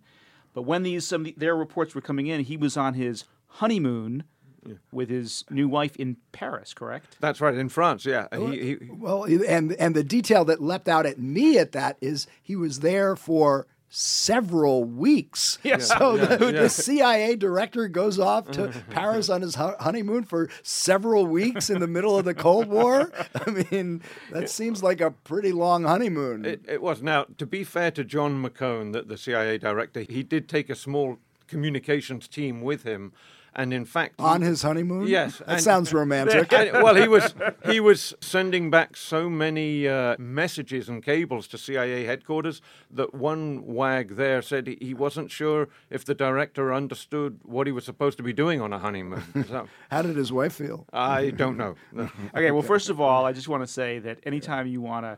But 0.54 0.64
when 0.64 0.84
these 0.84 1.06
some 1.06 1.28
their 1.38 1.56
reports 1.56 1.94
were 1.94 2.02
coming 2.02 2.28
in, 2.28 2.44
he 2.44 2.58
was 2.58 2.78
on 2.78 2.94
his 2.96 3.26
honeymoon 3.48 4.24
yeah. 4.66 4.76
with 4.92 5.10
his 5.10 5.44
new 5.50 5.68
wife 5.68 5.96
in 5.98 6.18
Paris, 6.32 6.74
correct? 6.74 7.18
That's 7.20 7.42
right, 7.42 7.56
in 7.56 7.70
France. 7.70 8.06
Yeah. 8.06 8.28
He, 8.34 8.58
he, 8.58 8.78
well, 8.92 9.24
and 9.24 9.74
and 9.74 9.96
the 9.96 10.04
detail 10.04 10.46
that 10.46 10.62
leapt 10.62 10.88
out 10.88 11.06
at 11.06 11.20
me 11.20 11.58
at 11.58 11.74
that 11.74 11.98
is 12.02 12.28
he 12.42 12.56
was 12.56 12.80
there 12.80 13.16
for 13.16 13.68
several 13.89 14.84
weeks. 14.84 15.60
Yeah. 15.67 15.79
So 15.79 16.15
yeah, 16.15 16.25
the, 16.38 16.46
yeah. 16.46 16.62
the, 16.62 16.70
CIA 16.70 17.36
director 17.36 17.89
goes 17.89 18.20
off 18.20 18.50
to 18.51 18.70
Paris 18.89 19.27
on 19.29 19.41
his 19.41 19.56
honeymoon 19.56 20.24
for 20.24 20.50
several 20.63 21.25
weeks 21.25 21.70
in 21.70 21.82
the 21.82 21.88
middle 21.88 22.17
of 22.17 22.24
the 22.24 22.34
Cold 22.34 22.67
War. 22.67 23.12
I 23.46 23.50
mean, 23.50 24.01
that 24.32 24.50
seems 24.50 24.82
like 24.82 25.01
a 25.01 25.12
pretty 25.12 25.51
long 25.51 25.84
honeymoon. 25.84 26.46
It, 26.46 26.63
it 26.65 26.82
was. 26.82 27.01
Now, 27.01 27.25
to 27.38 27.46
be 27.46 27.65
fair 27.65 27.91
to 27.91 28.06
John 28.06 28.41
McCone, 28.41 28.94
the, 28.94 29.01
the 29.01 29.17
CIA 29.17 29.58
director, 29.58 30.06
he 30.08 30.24
did 30.24 30.48
take 30.48 30.70
a 30.70 30.75
small 30.75 31.17
communications 31.48 32.29
team 32.29 32.62
with 32.62 32.84
him 32.84 33.12
and 33.58 33.74
in 33.74 33.84
fact 33.84 34.16
on 34.20 34.42
his 34.42 34.62
honeymoon? 34.62 35.08
Yes 35.08 35.40
that 35.40 35.50
and, 35.50 35.62
sounds 35.62 35.92
romantic. 35.92 36.54
and, 36.54 36.72
well 36.84 36.96
he 36.96 37.08
was 37.08 37.34
he 37.66 37.80
was 37.80 38.14
sending 38.22 38.70
back 38.70 38.96
so 38.96 39.30
many 39.30 39.88
uh, 39.88 40.16
messages 40.20 40.88
and 40.88 41.04
cables 41.04 41.48
to 41.48 41.58
cia 41.58 42.06
headquarters 42.06 42.62
that 42.92 43.14
one 43.14 43.66
wag 43.66 44.16
there 44.16 44.42
said 44.42 44.68
he 44.68 44.94
wasn't 44.94 45.32
sure 45.32 45.68
if 45.90 46.06
the 46.06 46.14
director 46.14 46.74
understood 46.74 47.40
what 47.44 47.68
he 47.68 47.74
was 47.74 47.84
supposed 47.84 48.18
to 48.18 48.24
be 48.24 48.34
doing 48.34 48.62
on 48.62 48.72
a 48.72 48.80
honeymoon. 48.80 49.24
So, 49.48 49.68
how 49.90 50.02
did 50.02 50.18
his 50.18 50.32
wife 50.32 50.54
feel? 50.54 50.86
I 50.92 51.30
don't 51.32 51.58
know. 51.58 51.76
Okay 52.36 52.52
well 52.52 52.62
first 52.62 52.90
of 52.90 53.02
all 53.02 53.26
i 53.26 53.32
just 53.32 53.48
want 53.48 53.64
to 53.64 53.68
say 53.68 54.00
that 54.00 54.20
anytime 54.26 54.68
you 54.68 54.82
want 54.82 55.06
to 55.06 55.18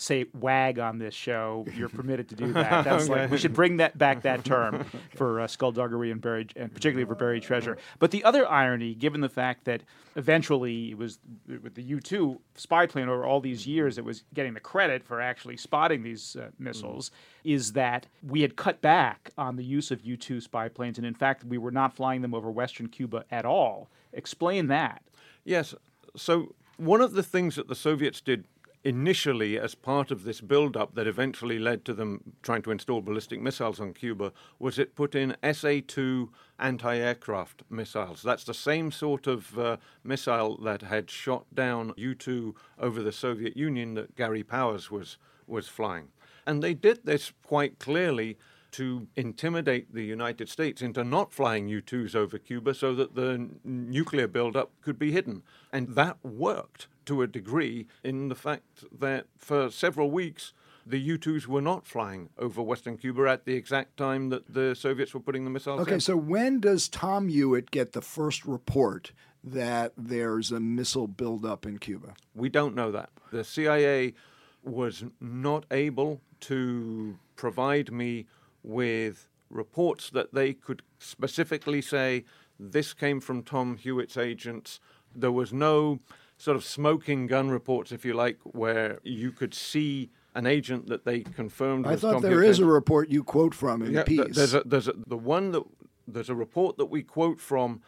say 0.00 0.26
wag 0.32 0.78
on 0.78 0.98
this 0.98 1.14
show, 1.14 1.66
you're 1.74 1.88
permitted 1.88 2.28
to 2.28 2.34
do 2.34 2.52
that. 2.52 2.84
That's 2.84 3.04
okay. 3.04 3.22
like 3.22 3.30
we 3.30 3.38
should 3.38 3.52
bring 3.52 3.78
that 3.78 3.98
back 3.98 4.22
that 4.22 4.44
term 4.44 4.86
for 5.16 5.40
uh, 5.40 5.46
skullduggery 5.46 6.10
and 6.10 6.20
buried, 6.20 6.52
and 6.56 6.72
particularly 6.72 7.06
for 7.06 7.14
buried 7.14 7.42
treasure. 7.42 7.76
But 7.98 8.10
the 8.10 8.24
other 8.24 8.48
irony, 8.48 8.94
given 8.94 9.20
the 9.20 9.28
fact 9.28 9.64
that 9.64 9.82
eventually 10.16 10.90
it 10.90 10.98
was 10.98 11.18
with 11.46 11.74
the 11.74 11.82
U 11.82 12.00
two 12.00 12.40
spy 12.54 12.86
plane 12.86 13.08
over 13.08 13.24
all 13.24 13.40
these 13.40 13.66
years 13.66 13.96
that 13.96 14.04
was 14.04 14.24
getting 14.34 14.54
the 14.54 14.60
credit 14.60 15.04
for 15.04 15.20
actually 15.20 15.56
spotting 15.56 16.02
these 16.02 16.36
uh, 16.36 16.50
missiles, 16.58 17.10
mm. 17.10 17.52
is 17.52 17.72
that 17.72 18.06
we 18.22 18.42
had 18.42 18.56
cut 18.56 18.80
back 18.80 19.30
on 19.36 19.56
the 19.56 19.64
use 19.64 19.90
of 19.90 20.02
U 20.02 20.16
two 20.16 20.40
spy 20.40 20.68
planes, 20.68 20.98
and 20.98 21.06
in 21.06 21.14
fact 21.14 21.44
we 21.44 21.58
were 21.58 21.72
not 21.72 21.94
flying 21.94 22.22
them 22.22 22.34
over 22.34 22.50
Western 22.50 22.88
Cuba 22.88 23.24
at 23.30 23.44
all. 23.44 23.88
Explain 24.12 24.68
that. 24.68 25.02
Yes. 25.44 25.74
So 26.16 26.54
one 26.78 27.00
of 27.00 27.12
the 27.12 27.22
things 27.22 27.56
that 27.56 27.68
the 27.68 27.74
Soviets 27.74 28.20
did 28.20 28.44
initially, 28.88 29.58
as 29.58 29.74
part 29.74 30.10
of 30.10 30.24
this 30.24 30.40
build-up 30.40 30.94
that 30.94 31.06
eventually 31.06 31.58
led 31.58 31.84
to 31.84 31.92
them 31.92 32.32
trying 32.42 32.62
to 32.62 32.70
install 32.70 33.02
ballistic 33.02 33.38
missiles 33.38 33.78
on 33.78 33.92
Cuba, 33.92 34.32
was 34.58 34.78
it 34.78 34.94
put 34.94 35.14
in 35.14 35.36
SA-2 35.42 36.30
anti-aircraft 36.58 37.64
missiles. 37.68 38.22
That's 38.22 38.44
the 38.44 38.54
same 38.54 38.90
sort 38.90 39.26
of 39.26 39.58
uh, 39.58 39.76
missile 40.02 40.56
that 40.62 40.80
had 40.80 41.10
shot 41.10 41.44
down 41.54 41.92
U-2 41.98 42.54
over 42.78 43.02
the 43.02 43.12
Soviet 43.12 43.58
Union 43.58 43.92
that 43.94 44.16
Gary 44.16 44.42
Powers 44.42 44.90
was 44.90 45.18
was 45.46 45.68
flying, 45.68 46.08
and 46.46 46.62
they 46.62 46.74
did 46.74 47.04
this 47.04 47.32
quite 47.42 47.78
clearly 47.78 48.36
to 48.70 49.06
intimidate 49.16 49.94
the 49.94 50.04
United 50.04 50.48
States 50.48 50.82
into 50.82 51.02
not 51.02 51.32
flying 51.32 51.68
U 51.68 51.80
2s 51.80 52.14
over 52.14 52.36
Cuba 52.36 52.74
so 52.74 52.94
that 52.94 53.14
the 53.14 53.30
n- 53.30 53.60
nuclear 53.64 54.28
buildup 54.28 54.70
could 54.82 54.98
be 54.98 55.10
hidden. 55.10 55.42
And 55.72 55.94
that 55.94 56.18
worked 56.22 56.86
to 57.08 57.22
a 57.22 57.26
degree 57.26 57.86
in 58.04 58.28
the 58.28 58.34
fact 58.34 58.84
that 59.00 59.26
for 59.36 59.70
several 59.70 60.10
weeks, 60.10 60.52
the 60.86 60.98
U 60.98 61.18
2s 61.18 61.46
were 61.46 61.60
not 61.60 61.86
flying 61.86 62.30
over 62.38 62.62
Western 62.62 62.96
Cuba 62.96 63.22
at 63.28 63.44
the 63.44 63.54
exact 63.54 63.96
time 63.96 64.28
that 64.30 64.52
the 64.54 64.74
Soviets 64.74 65.12
were 65.14 65.20
putting 65.20 65.44
the 65.44 65.50
missiles 65.50 65.80
Okay, 65.80 65.94
in. 65.94 66.00
so 66.00 66.16
when 66.16 66.60
does 66.60 66.88
Tom 66.88 67.28
Hewitt 67.28 67.70
get 67.70 67.92
the 67.92 68.00
first 68.02 68.44
report 68.46 69.12
that 69.44 69.92
there's 69.96 70.50
a 70.50 70.60
missile 70.60 71.06
buildup 71.06 71.66
in 71.66 71.78
Cuba? 71.78 72.14
We 72.34 72.48
don't 72.48 72.74
know 72.74 72.90
that. 72.92 73.10
The 73.32 73.44
CIA 73.44 74.14
was 74.62 75.04
not 75.20 75.64
able 75.70 76.20
to 76.40 77.18
provide 77.36 77.90
me 77.92 78.26
with 78.62 79.28
reports 79.50 80.10
that 80.10 80.34
they 80.34 80.52
could 80.52 80.82
specifically 80.98 81.80
say 81.82 82.24
this 82.60 82.92
came 82.92 83.20
from 83.20 83.42
Tom 83.42 83.76
Hewitt's 83.76 84.16
agents. 84.16 84.80
There 85.14 85.32
was 85.32 85.52
no 85.52 86.00
sort 86.38 86.56
of 86.56 86.64
smoking 86.64 87.26
gun 87.26 87.50
reports, 87.50 87.92
if 87.92 88.04
you 88.04 88.14
like, 88.14 88.38
where 88.44 89.00
you 89.02 89.30
could 89.30 89.52
see 89.52 90.10
an 90.34 90.46
agent 90.46 90.86
that 90.86 91.04
they 91.04 91.20
confirmed. 91.20 91.86
I 91.86 91.96
thought 91.96 92.14
Tom 92.14 92.22
there 92.22 92.30
Hewitt's 92.30 92.50
is 92.50 92.56
agent. 92.58 92.70
a 92.70 92.72
report 92.72 93.08
you 93.10 93.24
quote 93.24 93.54
from 93.54 93.82
in 93.82 93.92
yeah, 93.92 94.04
the 94.04 94.04
piece. 94.04 94.36
There's 94.36 94.54
a, 94.54 94.62
there's 94.64 94.88
a, 94.88 94.94
the 95.06 95.16
one 95.16 95.52
that 95.52 95.64
there's 96.06 96.30
a 96.30 96.34
report 96.34 96.78
that 96.78 96.86
we 96.86 97.02
quote 97.02 97.40
from 97.40 97.82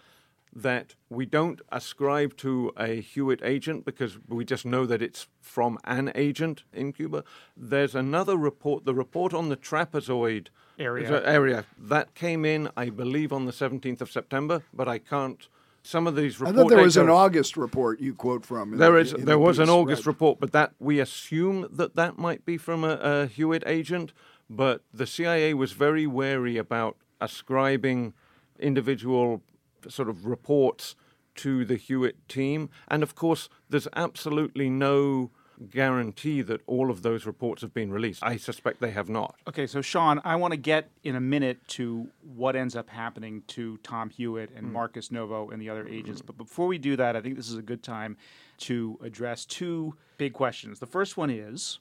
that 0.53 0.97
we 1.09 1.25
don't 1.25 1.61
ascribe 1.71 2.37
to 2.39 2.73
a 2.77 3.01
Hewitt 3.01 3.41
agent 3.45 3.85
because 3.85 4.19
we 4.29 4.45
just 4.45 4.67
know 4.67 4.85
that 4.85 5.01
it's 5.01 5.29
from 5.41 5.79
an 5.85 6.11
agent 6.15 6.65
in 6.73 6.93
Cuba. 6.93 7.23
There's 7.57 7.95
another 7.95 8.37
report, 8.37 8.85
the 8.85 8.95
report 8.95 9.33
on 9.33 9.49
the 9.49 9.57
trapezoid 9.57 10.49
area. 10.79 11.23
area 11.25 11.65
that 11.79 12.15
came 12.15 12.45
in, 12.45 12.69
I 12.77 12.91
believe, 12.91 13.33
on 13.33 13.47
the 13.47 13.53
17th 13.53 14.01
of 14.01 14.11
September, 14.11 14.63
but 14.73 14.89
I 14.89 14.99
can't. 14.99 15.49
Some 15.83 16.07
of 16.07 16.15
these 16.15 16.39
reports. 16.39 16.59
I 16.59 16.63
thought 16.63 16.69
there 16.69 16.83
was 16.83 16.97
an 16.97 17.09
August 17.09 17.57
report 17.57 18.01
you 18.01 18.15
quote 18.15 18.45
from. 18.45 18.77
There 18.77 18.93
the, 18.93 18.99
is. 18.99 19.13
There 19.13 19.25
the 19.25 19.39
was 19.39 19.57
piece, 19.57 19.65
an 19.65 19.71
August 19.71 20.03
right. 20.03 20.13
report, 20.13 20.41
but 20.41 20.53
that 20.53 20.73
we 20.79 21.01
assume 21.01 21.67
that 21.73 21.97
that 21.97 22.19
might 22.19 22.45
be 22.45 22.59
from 22.59 22.85
a, 22.85 22.99
a 23.03 23.27
Hewitt 23.27 23.63
agent. 23.67 24.13
But 24.49 24.83
the 24.93 25.07
CIA 25.07 25.55
was 25.55 25.73
very 25.73 26.07
wary 26.07 26.57
about 26.57 26.97
ascribing 27.21 28.15
individual 28.59 29.43
sort 29.89 30.09
of 30.09 30.27
reports 30.27 30.97
to 31.37 31.65
the 31.65 31.77
Hewitt 31.77 32.29
team. 32.29 32.69
And 32.89 33.03
of 33.03 33.15
course, 33.15 33.49
there's 33.69 33.89
absolutely 33.95 34.69
no 34.69 35.31
guarantee 35.69 36.43
that 36.43 36.63
all 36.67 36.91
of 36.91 37.03
those 37.03 37.27
reports 37.27 37.63
have 37.63 37.75
been 37.75 37.93
released. 37.93 38.23
I 38.23 38.37
suspect 38.37 38.81
they 38.81 38.91
have 38.93 39.09
not. 39.09 39.35
Okay, 39.49 39.67
so 39.67 39.83
Sean, 39.83 40.21
I 40.25 40.37
want 40.37 40.53
to 40.53 40.57
get 40.57 40.91
in 41.05 41.17
a 41.17 41.21
minute 41.21 41.67
to 41.69 42.09
what 42.35 42.57
ends 42.57 42.75
up 42.75 42.89
happening 42.89 43.43
to 43.49 43.77
Tom 43.79 44.11
Hewitt 44.11 44.51
and 44.57 44.67
mm. 44.67 44.73
Marquez 44.73 45.11
Novo 45.11 45.51
and 45.51 45.61
the 45.61 45.69
other 45.69 45.87
agents. 45.87 46.23
But 46.23 46.37
before 46.37 46.67
we 46.67 46.79
do 46.79 46.97
that, 46.97 47.17
I 47.17 47.21
think 47.21 47.37
this 47.37 47.49
is 47.49 47.57
a 47.57 47.63
good 47.63 47.83
time 47.83 48.17
to 48.59 48.99
address 49.03 49.45
two 49.45 49.95
big 50.19 50.33
questions. 50.33 50.79
The 50.79 50.87
first 50.87 51.17
one 51.17 51.31
is 51.31 51.79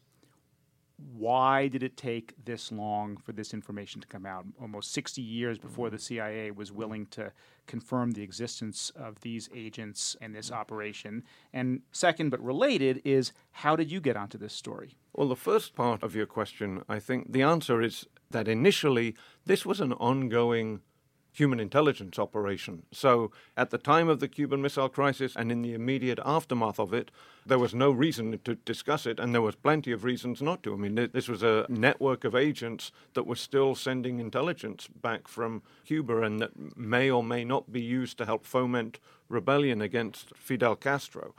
why 1.15 1.68
did 1.68 1.84
it 1.84 1.98
take 1.98 2.34
this 2.46 2.72
long 2.72 3.18
for 3.18 3.32
this 3.32 3.53
information 3.53 4.01
to 4.01 4.08
come 4.08 4.25
out? 4.25 4.46
Almost 4.62 4.91
60 4.94 5.22
years 5.22 5.58
before 5.58 5.88
mm-hmm. 5.88 5.96
the 5.96 6.01
CIA 6.01 6.51
was 6.51 6.72
willing 6.72 7.06
to 7.08 7.32
confirm 7.68 8.12
the 8.12 8.24
existence 8.24 8.91
of 8.96 9.22
these 9.22 9.50
agents 9.53 10.15
and 10.22 10.36
this 10.36 10.48
mm-hmm. 10.48 10.60
operation. 10.60 11.24
And 11.53 11.82
second, 11.91 12.29
but 12.29 12.44
related, 12.44 13.01
is 13.06 13.32
how 13.51 13.75
did 13.75 13.91
you 13.91 14.01
get 14.01 14.18
onto 14.18 14.38
this 14.38 14.53
story? 14.53 14.96
Well, 15.13 15.27
the 15.27 15.36
first 15.36 15.75
part 15.75 16.03
of 16.03 16.15
your 16.15 16.25
question, 16.25 16.84
I 16.88 17.00
think 17.00 17.32
the 17.32 17.44
answer 17.44 17.82
is 17.82 18.06
that 18.32 18.48
initially 18.48 19.15
this 19.46 19.65
was 19.65 19.79
an 19.82 19.94
ongoing 19.94 20.82
human 21.31 21.59
intelligence 21.59 22.17
operation. 22.17 22.83
So, 22.91 23.31
at 23.55 23.69
the 23.69 23.77
time 23.77 24.09
of 24.09 24.19
the 24.19 24.27
Cuban 24.27 24.62
Missile 24.62 24.89
Crisis 24.89 25.36
and 25.36 25.51
in 25.51 25.62
the 25.62 25.74
immediate 25.74 26.19
aftermath 26.25 26.79
of 26.79 26.93
it, 26.93 27.12
there 27.45 27.59
was 27.59 27.74
no 27.74 27.91
reason 27.91 28.39
to 28.43 28.55
discuss 28.55 29.05
it, 29.05 29.19
and 29.19 29.33
there 29.33 29.41
was 29.41 29.55
plenty 29.55 29.91
of 29.91 30.03
reasons 30.03 30.41
not 30.41 30.63
to. 30.63 30.74
I 30.74 30.77
mean, 30.77 31.09
this 31.13 31.27
was 31.27 31.43
a 31.43 31.65
network 31.69 32.24
of 32.24 32.36
agents 32.36 32.91
that 33.13 33.25
were 33.25 33.36
still 33.36 33.75
sending 33.75 34.19
intelligence 34.19 34.88
back 34.88 35.27
from 35.27 35.62
Cuba 35.86 36.21
and 36.21 36.39
that 36.41 36.77
may 36.77 37.09
or 37.09 37.24
may 37.24 37.43
not 37.43 37.71
be 37.71 37.81
used 37.81 38.17
to 38.17 38.25
help 38.25 38.45
foment 38.45 39.00
rebellion 39.29 39.81
against 39.81 40.36
Fidel 40.36 40.75
Castro. 40.75 41.33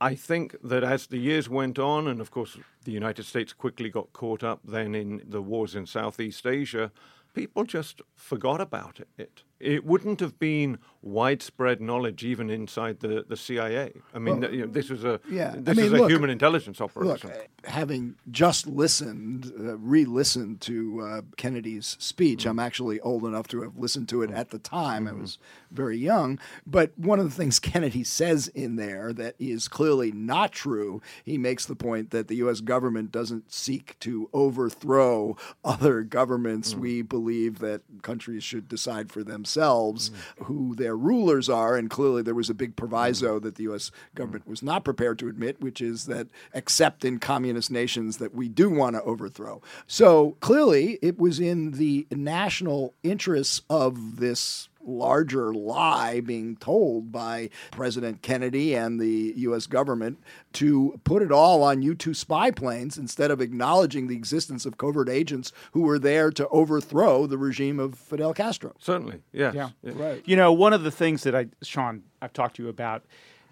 I 0.00 0.14
think 0.14 0.56
that 0.62 0.82
as 0.82 1.06
the 1.06 1.18
years 1.18 1.48
went 1.48 1.78
on, 1.78 2.08
and 2.08 2.20
of 2.20 2.30
course 2.30 2.58
the 2.84 2.92
United 2.92 3.24
States 3.24 3.52
quickly 3.52 3.88
got 3.90 4.12
caught 4.12 4.42
up 4.42 4.60
then 4.64 4.94
in 4.94 5.22
the 5.26 5.40
wars 5.40 5.74
in 5.74 5.86
Southeast 5.86 6.46
Asia, 6.46 6.90
people 7.34 7.64
just 7.64 8.00
forgot 8.16 8.60
about 8.60 9.00
it. 9.18 9.42
It 9.60 9.84
wouldn't 9.84 10.20
have 10.20 10.38
been 10.38 10.78
widespread 11.00 11.80
knowledge 11.82 12.24
even 12.24 12.48
inside 12.48 13.00
the, 13.00 13.24
the 13.28 13.36
CIA. 13.36 13.92
I 14.14 14.18
mean, 14.18 14.40
Well, 14.40 14.54
you 14.54 14.60
know, 14.62 14.72
this 14.72 14.88
was 14.88 15.04
a 15.04 15.20
yeah, 15.30 15.52
I 15.54 15.60
this 15.60 15.76
mean, 15.76 15.86
is 15.86 15.92
a 15.92 15.96
look- 15.98 16.10
human 16.10 16.30
intelligence 16.30 16.80
operation. 16.80 17.30
uh, 17.30 17.34
having 17.68 18.16
just 18.30 18.66
listened, 18.66 19.52
uh, 19.58 19.76
re-listened 19.78 20.62
to 20.62 21.00
uh, 21.02 21.20
Kennedy's 21.36 21.96
speech, 22.00 22.46
I'm 22.46 22.58
actually 22.58 23.00
old 23.00 23.24
enough 23.24 23.48
to 23.48 23.60
have 23.62 23.76
listened 23.76 24.08
to 24.10 24.22
it 24.22 24.30
at 24.30 24.48
the 24.50 24.58
time. 24.58 25.06
I 25.06 25.12
was 25.12 25.38
very 25.70 25.98
young. 25.98 26.38
But 26.66 26.92
one 26.98 27.18
of 27.18 27.26
the 27.26 27.34
things 27.36 27.58
Kennedy 27.72 28.02
says 28.02 28.48
in 28.48 28.76
there 28.76 29.12
that 29.12 29.34
is 29.38 29.68
clearly 29.68 30.10
not 30.10 30.52
true, 30.52 31.02
he 31.22 31.36
makes 31.36 31.66
the 31.66 31.76
point 31.76 32.10
that 32.12 32.28
the 32.28 32.36
U.S. 32.36 32.60
government 32.60 33.12
doesn't 33.12 33.52
seek 33.52 33.98
to 34.00 34.30
overthrow 34.32 35.36
other 35.64 36.02
governments. 36.02 36.74
We 36.74 37.02
believe 37.02 37.58
that 37.58 37.82
countries 38.02 38.42
should 38.42 38.68
decide 38.68 39.10
for 39.12 39.22
themselves 39.44 40.10
mm. 40.10 40.46
who 40.46 40.74
their 40.74 40.96
rulers 40.96 41.50
are. 41.50 41.76
And 41.76 41.90
clearly, 41.90 42.22
there 42.22 42.34
was 42.34 42.48
a 42.48 42.54
big 42.54 42.76
proviso 42.76 43.38
mm. 43.38 43.42
that 43.42 43.56
the 43.56 43.64
U.S. 43.64 43.90
Mm. 43.90 44.14
government 44.16 44.48
was 44.48 44.62
not 44.62 44.84
prepared 44.84 45.18
to 45.18 45.28
admit, 45.28 45.60
which 45.60 45.82
is 45.82 46.06
that 46.06 46.28
except 46.54 47.04
in 47.04 47.18
communist 47.18 47.70
nations 47.70 48.16
that 48.16 48.34
we 48.34 48.48
do 48.48 48.70
want 48.70 48.96
to 48.96 49.02
overthrow. 49.02 49.60
So 49.86 50.36
clearly, 50.40 50.98
it 51.02 51.18
was 51.18 51.38
in 51.40 51.72
the 51.72 52.06
national 52.10 52.94
interests 53.02 53.60
of 53.68 54.16
this 54.16 54.68
larger 54.84 55.52
lie 55.54 56.20
being 56.20 56.56
told 56.56 57.12
by 57.12 57.50
President 57.70 58.22
Kennedy 58.22 58.74
and 58.74 59.00
the 59.00 59.32
U.S. 59.36 59.66
government 59.66 60.18
to 60.54 61.00
put 61.04 61.22
it 61.22 61.32
all 61.32 61.62
on 61.62 61.82
U 61.82 61.94
2 61.94 62.14
spy 62.14 62.50
planes 62.50 62.98
instead 62.98 63.30
of 63.30 63.40
acknowledging 63.40 64.06
the 64.06 64.16
existence 64.16 64.66
of 64.66 64.78
covert 64.78 65.08
agents 65.08 65.52
who 65.72 65.82
were 65.82 65.98
there 65.98 66.30
to 66.30 66.48
overthrow 66.48 67.26
the 67.26 67.38
regime 67.38 67.80
of 67.80 67.98
Fidel 67.98 68.34
Castro. 68.34 68.74
Certainly, 68.78 69.20
yes. 69.32 69.54
Yeah. 69.54 69.70
Right. 69.82 70.22
You 70.24 70.36
know, 70.36 70.52
one 70.52 70.72
of 70.72 70.82
the 70.82 70.90
things 70.90 71.22
that 71.24 71.34
I, 71.34 71.46
Sean, 71.62 72.02
I've 72.20 72.32
talked 72.32 72.56
to 72.56 72.62
you 72.62 72.68
about, 72.68 73.04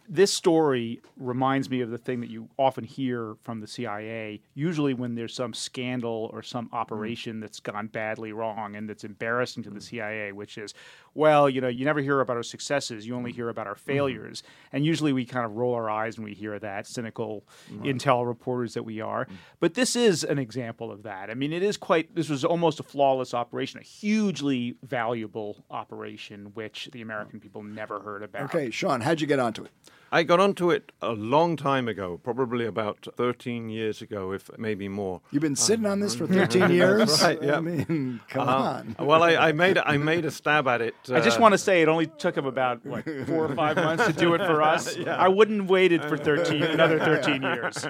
this 0.09 0.33
story 0.33 1.01
reminds 1.17 1.71
me 1.71 1.81
of 1.81 1.91
the 1.91 1.99
thing 1.99 2.21
that 2.21 2.31
you 2.31 2.49
often 2.59 2.85
hear 2.85 3.37
from 3.43 3.61
the 3.61 3.67
CIA, 3.67 4.41
usually 4.55 4.95
when 4.95 5.15
there's 5.15 5.35
some 5.35 5.55
scandal 5.55 6.29
or 6.33 6.43
some 6.43 6.69
mm. 6.69 6.75
operation 6.75 7.41
that's 7.41 7.61
gone 7.61 7.87
badly 7.87 8.33
wrong 8.33 8.77
and 8.77 8.89
that's 8.89 9.05
embarrassing 9.05 9.63
to 9.63 9.71
the 9.71 9.79
mm. 9.79 9.83
CIA, 9.83 10.33
which 10.33 10.59
is, 10.59 10.75
well, 11.15 11.49
you 11.49 11.61
know, 11.61 11.69
you 11.69 11.85
never 11.85 12.01
hear 12.01 12.21
about 12.21 12.37
our 12.37 12.43
successes, 12.43 13.07
you 13.07 13.15
only 13.15 13.31
mm-hmm. 13.31 13.37
hear 13.37 13.49
about 13.49 13.67
our 13.67 13.75
mm-hmm. 13.75 13.91
failures. 13.91 14.43
And 14.73 14.85
usually 14.85 15.13
we 15.13 15.25
kind 15.25 15.45
of 15.45 15.57
roll 15.57 15.75
our 15.75 15.91
eyes 15.91 16.17
when 16.19 16.25
we 16.25 16.35
hear 16.35 16.59
that, 16.59 16.87
cynical 16.87 17.45
intel 17.83 18.27
reporters 18.27 18.75
that 18.75 18.83
we 18.83 19.01
are. 19.01 19.27
Mm. 19.27 19.33
But 19.61 19.75
this 19.75 19.97
is 19.97 20.25
an 20.25 20.39
example 20.39 20.91
of 20.91 21.03
that. 21.03 21.31
I 21.31 21.35
mean, 21.35 21.53
it 21.53 21.63
is 21.63 21.77
quite, 21.77 22.15
this 22.15 22.29
was 22.29 22.45
almost 22.45 22.81
a 22.81 22.83
flawless 22.83 23.35
operation, 23.35 23.81
a 23.81 23.83
hugely 23.83 24.77
valuable 24.83 25.65
operation, 25.71 26.53
which 26.55 26.89
the 26.93 27.03
American 27.03 27.41
people 27.41 27.63
never 27.63 28.01
heard 28.01 28.23
about. 28.23 28.45
Okay, 28.45 28.71
Sean, 28.71 29.01
how'd 29.01 29.21
you 29.21 29.27
get 29.27 29.39
onto 29.39 29.65
it? 29.65 29.71
I 30.15 30.25
got 30.25 30.41
onto 30.41 30.71
it 30.71 30.93
a 31.01 31.13
long 31.13 31.57
time 31.57 31.89
ago, 31.89 32.21
probably 32.23 32.67
about 32.67 33.09
13 33.17 33.71
years 33.71 34.03
ago, 34.03 34.33
if 34.33 34.51
maybe 34.59 34.87
more. 34.87 35.23
You've 35.31 35.41
been 35.41 35.57
sitting 35.57 35.87
on 35.87 36.01
this 36.01 36.15
for 36.15 36.27
13 36.27 36.71
years? 36.81 37.23
right, 37.23 37.43
yeah. 37.43 37.57
I 37.57 37.61
mean, 37.61 38.21
come 38.29 38.47
Uh, 38.47 38.53
on. 38.53 38.97
well, 38.99 39.23
I, 39.23 39.37
I 39.37 39.53
made 39.53 39.79
I 39.79 39.97
made 39.97 40.27
a 40.27 40.31
stab 40.31 40.69
at 40.69 40.83
it. 40.83 40.95
I 41.11 41.21
just 41.21 41.39
uh, 41.39 41.41
want 41.43 41.53
to 41.53 41.59
say 41.59 41.81
it 41.81 41.89
only 41.89 42.07
took 42.09 42.37
him 42.37 42.45
about 42.45 42.85
like 42.85 43.05
four 43.27 43.47
or 43.47 43.55
five 43.55 43.77
months 43.89 44.07
to 44.07 44.13
do 44.13 44.35
it 44.35 44.39
for 44.45 44.61
us. 44.61 44.99
I 44.99 45.29
wouldn't 45.29 45.63
have 45.63 45.71
waited 45.71 46.05
for 46.05 46.19
13, 46.19 46.63
another 46.63 46.99
13 46.99 47.41
years. 47.43 47.87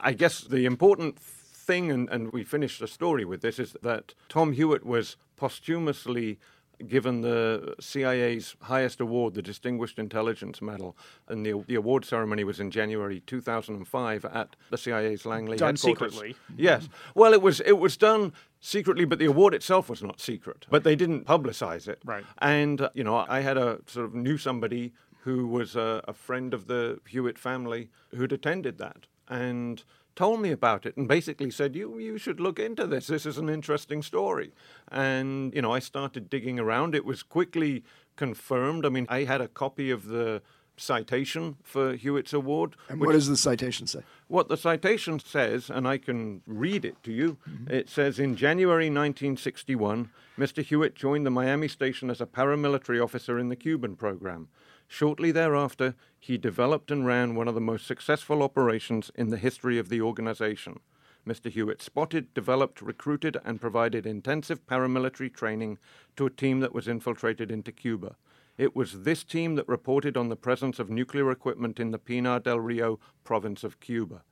I 0.00 0.12
guess 0.14 0.40
the 0.40 0.64
important 0.66 1.16
thing, 1.20 1.92
and, 1.92 2.08
and 2.10 2.32
we 2.32 2.42
finish 2.42 2.80
the 2.80 2.88
story 2.88 3.24
with 3.24 3.40
this, 3.42 3.60
is 3.60 3.76
that 3.82 4.14
Tom 4.28 4.52
Hewitt 4.52 4.84
was 4.84 5.16
posthumously 5.36 6.38
given 6.86 7.22
the 7.22 7.74
CIA's 7.80 8.56
highest 8.62 9.00
award, 9.00 9.34
the 9.34 9.42
Distinguished 9.42 9.98
Intelligence 9.98 10.60
Medal, 10.60 10.96
and 11.28 11.44
the, 11.44 11.64
the 11.66 11.74
award 11.74 12.04
ceremony 12.04 12.44
was 12.44 12.60
in 12.60 12.70
January 12.70 13.20
2005 13.26 14.24
at 14.26 14.56
the 14.70 14.78
CIA's 14.78 15.24
Langley 15.24 15.56
Done 15.56 15.76
headquarters. 15.76 16.14
secretly. 16.14 16.36
Yes. 16.56 16.88
Well, 17.14 17.32
it 17.32 17.42
was 17.42 17.60
it 17.60 17.78
was 17.78 17.96
done 17.96 18.32
secretly, 18.60 19.04
but 19.04 19.18
the 19.18 19.26
award 19.26 19.54
itself 19.54 19.88
was 19.88 20.02
not 20.02 20.20
secret. 20.20 20.66
But 20.70 20.84
they 20.84 20.96
didn't 20.96 21.24
publicize 21.26 21.88
it. 21.88 22.00
Right. 22.04 22.24
And 22.38 22.80
uh, 22.80 22.90
you 22.94 23.04
know, 23.04 23.24
I 23.28 23.40
had 23.40 23.56
a 23.56 23.78
sort 23.86 24.06
of 24.06 24.14
knew 24.14 24.38
somebody 24.38 24.92
who 25.20 25.46
was 25.46 25.74
a, 25.74 26.02
a 26.06 26.12
friend 26.12 26.54
of 26.54 26.66
the 26.66 27.00
Hewitt 27.08 27.38
family 27.38 27.90
who'd 28.14 28.32
attended 28.32 28.78
that 28.78 29.06
and 29.28 29.82
told 30.16 30.40
me 30.40 30.50
about 30.50 30.86
it 30.86 30.96
and 30.96 31.06
basically 31.06 31.50
said 31.50 31.76
you 31.76 31.98
you 31.98 32.18
should 32.18 32.40
look 32.40 32.58
into 32.58 32.86
this 32.86 33.06
this 33.06 33.26
is 33.26 33.38
an 33.38 33.48
interesting 33.48 34.02
story 34.02 34.52
and 34.90 35.54
you 35.54 35.62
know 35.62 35.72
I 35.72 35.78
started 35.78 36.28
digging 36.28 36.58
around 36.58 36.94
it 36.94 37.04
was 37.04 37.22
quickly 37.22 37.84
confirmed 38.16 38.86
i 38.86 38.88
mean 38.88 39.06
i 39.10 39.24
had 39.24 39.42
a 39.42 39.48
copy 39.48 39.90
of 39.90 40.06
the 40.06 40.40
citation 40.78 41.56
for 41.62 41.94
Hewitt's 41.94 42.32
award 42.32 42.76
And 42.88 43.00
what 43.00 43.12
does 43.12 43.28
the 43.28 43.36
citation 43.36 43.86
say? 43.86 44.00
what 44.28 44.48
the 44.48 44.56
citation 44.56 45.20
says, 45.20 45.70
and 45.70 45.86
I 45.86 45.98
can 45.98 46.42
read 46.46 46.84
it 46.84 47.00
to 47.04 47.12
you, 47.12 47.38
mm-hmm. 47.48 47.70
it 47.70 47.88
says 47.88 48.18
In 48.18 48.36
January 48.36 48.86
1961, 48.86 50.10
Mr. 50.38 50.64
Hewitt 50.64 50.94
joined 50.94 51.24
the 51.24 51.30
Miami 51.30 51.68
station 51.68 52.10
as 52.10 52.20
a 52.20 52.26
paramilitary 52.26 53.02
officer 53.02 53.38
in 53.38 53.48
the 53.48 53.56
Cuban 53.56 53.96
program. 53.96 54.48
Shortly 54.88 55.32
thereafter, 55.32 55.94
he 56.18 56.38
developed 56.38 56.90
and 56.90 57.06
ran 57.06 57.34
one 57.34 57.48
of 57.48 57.54
the 57.54 57.60
most 57.60 57.86
successful 57.86 58.42
operations 58.42 59.10
in 59.14 59.28
the 59.28 59.36
history 59.36 59.78
of 59.78 59.88
the 59.88 60.00
organization. 60.00 60.80
Mr. 61.26 61.50
Hewitt 61.50 61.82
spotted, 61.82 62.32
developed, 62.34 62.80
recruited, 62.80 63.36
and 63.44 63.60
provided 63.60 64.06
intensive 64.06 64.64
paramilitary 64.66 65.32
training 65.32 65.78
to 66.16 66.26
a 66.26 66.30
team 66.30 66.60
that 66.60 66.72
was 66.72 66.86
infiltrated 66.86 67.50
into 67.50 67.72
Cuba. 67.72 68.16
It 68.56 68.76
was 68.76 69.02
this 69.02 69.24
team 69.24 69.56
that 69.56 69.68
reported 69.68 70.16
on 70.16 70.28
the 70.28 70.36
presence 70.36 70.78
of 70.78 70.88
nuclear 70.88 71.30
equipment 71.30 71.80
in 71.80 71.90
the 71.90 71.98
Pinar 71.98 72.40
del 72.40 72.60
Rio 72.60 73.00
province 73.24 73.64
of 73.64 73.80
Cuba. 73.80 74.22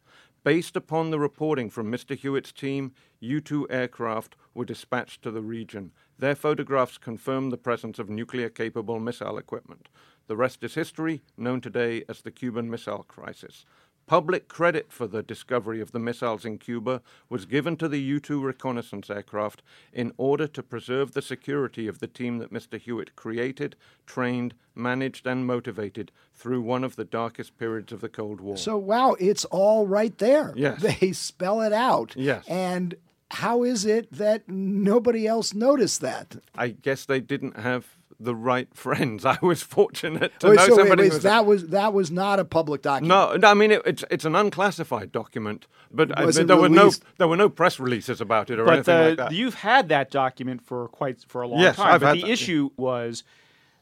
Based 0.45 0.77
upon 0.77 1.11
the 1.11 1.19
reporting 1.19 1.69
from 1.69 1.91
Mr. 1.91 2.17
Hewitt's 2.17 2.53
team, 2.53 2.93
U 3.21 3.41
2 3.41 3.67
aircraft 3.71 4.37
were 4.55 4.65
dispatched 4.65 5.23
to 5.23 5.31
the 5.31 5.43
region. 5.43 5.91
Their 6.19 6.35
photographs 6.35 6.99
confirmed 6.99 7.51
the 7.51 7.57
presence 7.57 7.99
of 7.99 8.09
nuclear 8.09 8.51
capable 8.51 9.01
missile 9.01 9.39
equipment. 9.39 9.89
The 10.27 10.37
rest 10.37 10.65
is 10.65 10.75
history, 10.75 11.23
known 11.37 11.61
today 11.61 12.05
as 12.09 12.23
the 12.23 12.31
Cuban 12.31 12.71
Missile 12.71 13.05
Crisis. 13.07 13.67
Public 14.07 14.49
credit 14.49 14.93
for 14.93 15.07
the 15.07 15.23
discovery 15.23 15.81
of 15.81 15.93
the 15.93 15.99
missiles 15.99 16.45
in 16.45 16.59
Cuba 16.59 17.01
was 17.31 17.47
given 17.47 17.77
to 17.79 17.89
the 17.89 18.01
U 18.01 18.21
2 18.21 18.41
reconnaissance 18.43 19.09
aircraft 19.09 19.63
in 19.95 20.13
order 20.19 20.47
to 20.47 20.63
preserve 20.63 21.13
the 21.13 21.23
security 21.23 21.89
of 21.89 22.01
the 22.01 22.07
team 22.07 22.37
that 22.39 22.53
Mr. 22.53 22.79
Hewitt 22.79 23.17
created, 23.17 23.77
trained, 24.07 24.53
managed, 24.75 25.27
and 25.27 25.47
motivated 25.47 26.13
through 26.35 26.61
one 26.61 26.85
of 26.85 26.97
the 26.97 27.05
darkest 27.05 27.57
periods 27.59 27.93
of 27.93 28.03
the 28.03 28.11
Cold 28.11 28.43
War. 28.43 28.59
So, 28.59 28.77
wow, 28.77 29.17
it's 29.19 29.47
all 29.47 29.87
right 29.87 30.17
there. 30.19 30.53
Yes. 30.55 30.83
They 31.01 31.13
spell 31.13 31.63
it 31.63 31.73
out. 31.73 32.15
Yes. 32.15 32.45
And 32.47 32.95
how 33.31 33.63
is 33.63 33.87
it 33.87 34.13
that 34.13 34.49
nobody 34.49 35.27
else 35.27 35.55
noticed 35.55 36.03
that? 36.03 36.37
I 36.55 36.69
guess 36.69 37.07
they 37.07 37.21
didn't 37.21 37.57
have 37.59 37.87
the 38.21 38.35
right 38.35 38.69
friends. 38.75 39.25
I 39.25 39.39
was 39.43 39.63
fortunate 39.63 40.39
to 40.41 40.49
Wait, 40.51 40.57
know 40.57 40.69
so 40.69 40.77
somebody 40.77 41.03
wait, 41.03 41.09
who 41.09 41.15
was 41.15 41.23
that 41.25 41.47
was 41.47 41.67
that 41.69 41.93
was 41.93 42.11
not 42.11 42.39
a 42.39 42.45
public 42.45 42.83
document. 42.83 43.09
No, 43.09 43.37
no, 43.37 43.49
I 43.49 43.55
mean 43.55 43.71
it, 43.71 43.83
it's 43.85 44.05
it's 44.11 44.25
an 44.25 44.35
unclassified 44.35 45.13
document, 45.13 45.67
but 45.91 46.17
I, 46.19 46.25
Was 46.27 46.39
it 46.39 46.47
there 46.47 46.57
were 46.57 46.69
no 46.69 46.91
there 47.19 47.29
were 47.29 47.37
no 47.37 47.49
press 47.49 47.79
releases 47.79 48.21
about 48.21 48.51
it 48.51 48.59
or 48.59 48.67
But 48.67 48.75
anything 48.75 48.97
the, 48.97 49.03
like 49.09 49.17
that. 49.19 49.33
you've 49.33 49.55
had 49.55 49.89
that 49.89 50.11
document 50.11 50.63
for 50.63 50.89
quite 50.89 51.25
for 51.29 51.43
a 51.43 51.49
long 51.49 51.61
Yes, 51.61 51.77
time. 51.77 51.95
I've 51.95 52.01
but 52.01 52.09
had 52.09 52.17
the 52.17 52.23
that, 52.23 52.31
issue 52.31 52.71
was 52.77 53.25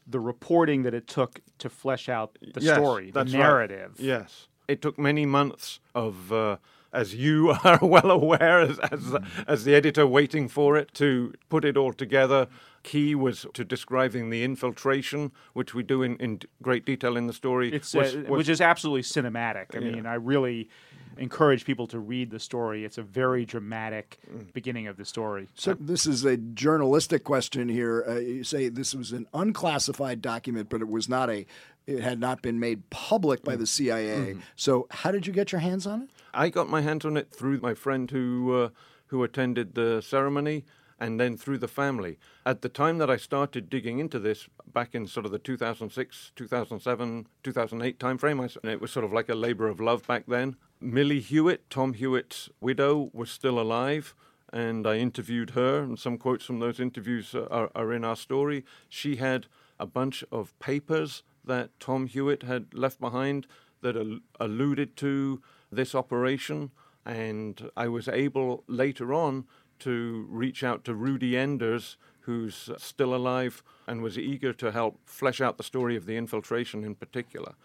the 0.05 0.19
reporting 0.19 0.83
that 0.83 0.93
it 0.93 1.07
took 1.07 1.39
to 1.59 1.69
flesh 1.69 2.09
out 2.09 2.37
the 2.53 2.61
Yes, 2.61 2.75
story, 2.75 3.05
the 3.11 3.19
that's 3.19 3.33
right. 3.33 3.39
narrative. 3.39 3.95
Yes, 3.99 4.47
it 4.67 4.81
took 4.81 4.99
many 4.99 5.25
months 5.25 5.79
of, 5.95 6.31
uh, 6.33 6.57
as 6.93 7.13
you 7.15 7.49
are 7.63 7.79
well 7.81 8.09
aware, 8.11 8.59
as 8.61 8.79
as, 8.79 9.15
as 9.47 9.63
the 9.65 9.75
editor 9.75 10.05
waiting 10.07 10.47
for 10.47 10.77
it 10.77 10.93
to 10.95 11.33
put 11.49 11.65
it 11.65 11.75
all 11.75 11.91
together. 11.93 12.47
Key 12.83 13.15
was 13.15 13.45
to 13.53 13.63
describing 13.63 14.29
the 14.29 14.43
infiltration, 14.43 15.31
which 15.53 15.73
we 15.73 15.83
do 15.83 16.03
in, 16.03 16.17
in 16.17 16.41
great 16.61 16.85
detail 16.85 17.15
in 17.15 17.27
the 17.27 17.33
story. 17.33 17.71
It's 17.73 17.93
was- 17.93 18.13
uh, 18.15 18.19
was- 18.19 18.29
which 18.29 18.49
is 18.49 18.59
absolutely 18.61 19.03
cinematic. 19.03 19.75
I 19.75 19.79
mean, 19.79 20.05
I 20.05 20.15
really 20.15 20.69
encourage 21.17 21.63
people 21.63 21.87
to 21.87 21.99
read 21.99 22.29
the 22.31 22.39
story. 22.39 22.83
It's 22.83 22.97
a 22.97 23.03
very 23.03 23.45
dramatic 23.45 24.17
Mm. 24.29 24.51
beginning 24.51 24.87
of 24.87 24.97
the 24.97 25.05
story. 25.05 25.47
So 25.53 25.75
this 25.79 26.05
is 26.07 26.25
a 26.25 26.35
journalistic 26.37 27.23
question 27.23 27.69
here. 27.69 28.03
Uh, 28.07 28.15
you 28.15 28.43
say 28.43 28.67
this 28.69 28.93
was 28.95 29.11
an 29.13 29.27
unclassified 29.33 30.21
document, 30.21 30.69
but 30.69 30.81
it 30.81 30.89
was 30.89 31.07
not 31.07 31.29
a. 31.29 31.45
It 31.85 31.99
had 32.01 32.19
not 32.19 32.41
been 32.41 32.59
made 32.59 32.89
public 32.89 33.43
by 33.43 33.55
the 33.57 33.67
CIA. 33.67 34.37
So 34.55 34.87
how 34.89 35.11
did 35.11 35.27
you 35.27 35.33
get 35.33 35.51
your 35.51 35.59
hands 35.59 35.85
on 35.85 36.03
it? 36.03 36.09
I 36.33 36.49
got 36.49 36.69
my 36.69 36.81
hands 36.81 37.05
on 37.05 37.17
it 37.17 37.31
through 37.31 37.59
my 37.59 37.73
friend 37.73 38.09
who 38.09 38.53
uh, 38.55 38.69
who 39.07 39.23
attended 39.23 39.75
the 39.75 40.01
ceremony, 40.01 40.65
and 40.99 41.19
then 41.19 41.37
through 41.37 41.59
the 41.59 41.67
family. 41.67 42.17
At 42.45 42.61
the 42.61 42.69
time 42.69 42.97
that 42.97 43.09
I 43.09 43.17
started 43.17 43.69
digging 43.69 43.99
into 43.99 44.19
this, 44.19 44.47
back 44.73 44.95
in 44.95 45.05
sort 45.07 45.25
of 45.25 45.31
the 45.31 45.39
2006, 45.39 46.31
2007, 46.35 47.27
2008 47.43 47.99
timeframe, 47.99 48.41
I 48.65 48.69
it 48.69 48.81
was 48.81 48.91
sort 48.91 49.05
of 49.05 49.13
like 49.13 49.29
a 49.29 49.35
labor 49.35 49.67
of 49.67 49.79
love 49.79 50.05
back 50.07 50.25
then. 50.27 50.55
Millie 50.81 51.19
Hewitt, 51.19 51.69
Tom 51.69 51.93
Hewitt's 51.93 52.49
widow, 52.59 53.09
was 53.13 53.29
still 53.29 53.59
alive. 53.59 54.15
and 54.51 54.85
I 54.85 54.97
interviewed 54.97 55.51
her, 55.51 55.81
and 55.81 55.97
some 55.97 56.17
quotes 56.19 56.45
from 56.45 56.59
those 56.59 56.79
interviews 56.79 57.33
are, 57.33 57.71
are 57.73 57.91
in 57.91 58.05
our 58.05 58.15
story. 58.15 58.63
She 58.87 59.15
had 59.15 59.47
a 59.79 59.87
bunch 59.87 60.23
of 60.31 60.57
papers 60.59 61.23
that 61.43 61.71
Tom 61.79 62.05
Hewitt 62.05 62.43
had 62.43 62.73
left 62.73 62.99
behind 63.01 63.47
that 63.81 63.97
al- 63.97 64.19
alluded 64.39 64.95
to 64.97 65.41
this 65.75 65.93
operation, 65.95 66.71
and 67.05 67.69
I 67.75 67.87
was 67.87 68.07
able 68.07 68.63
later 68.67 69.13
on 69.13 69.45
to 69.79 70.25
reach 70.29 70.63
out 70.63 70.85
to 70.85 70.93
Rudy 70.93 71.37
Enders, 71.37 71.97
who's 72.21 72.69
still 72.77 73.13
alive 73.13 73.63
and 73.87 74.01
was 74.01 74.17
eager 74.17 74.53
to 74.53 74.71
help 74.71 74.99
flesh 75.05 75.41
out 75.41 75.57
the 75.57 75.63
story 75.63 75.97
of 75.97 76.05
the 76.05 76.15
infiltration 76.15 76.83
in 76.83 76.95
particular 76.95 77.55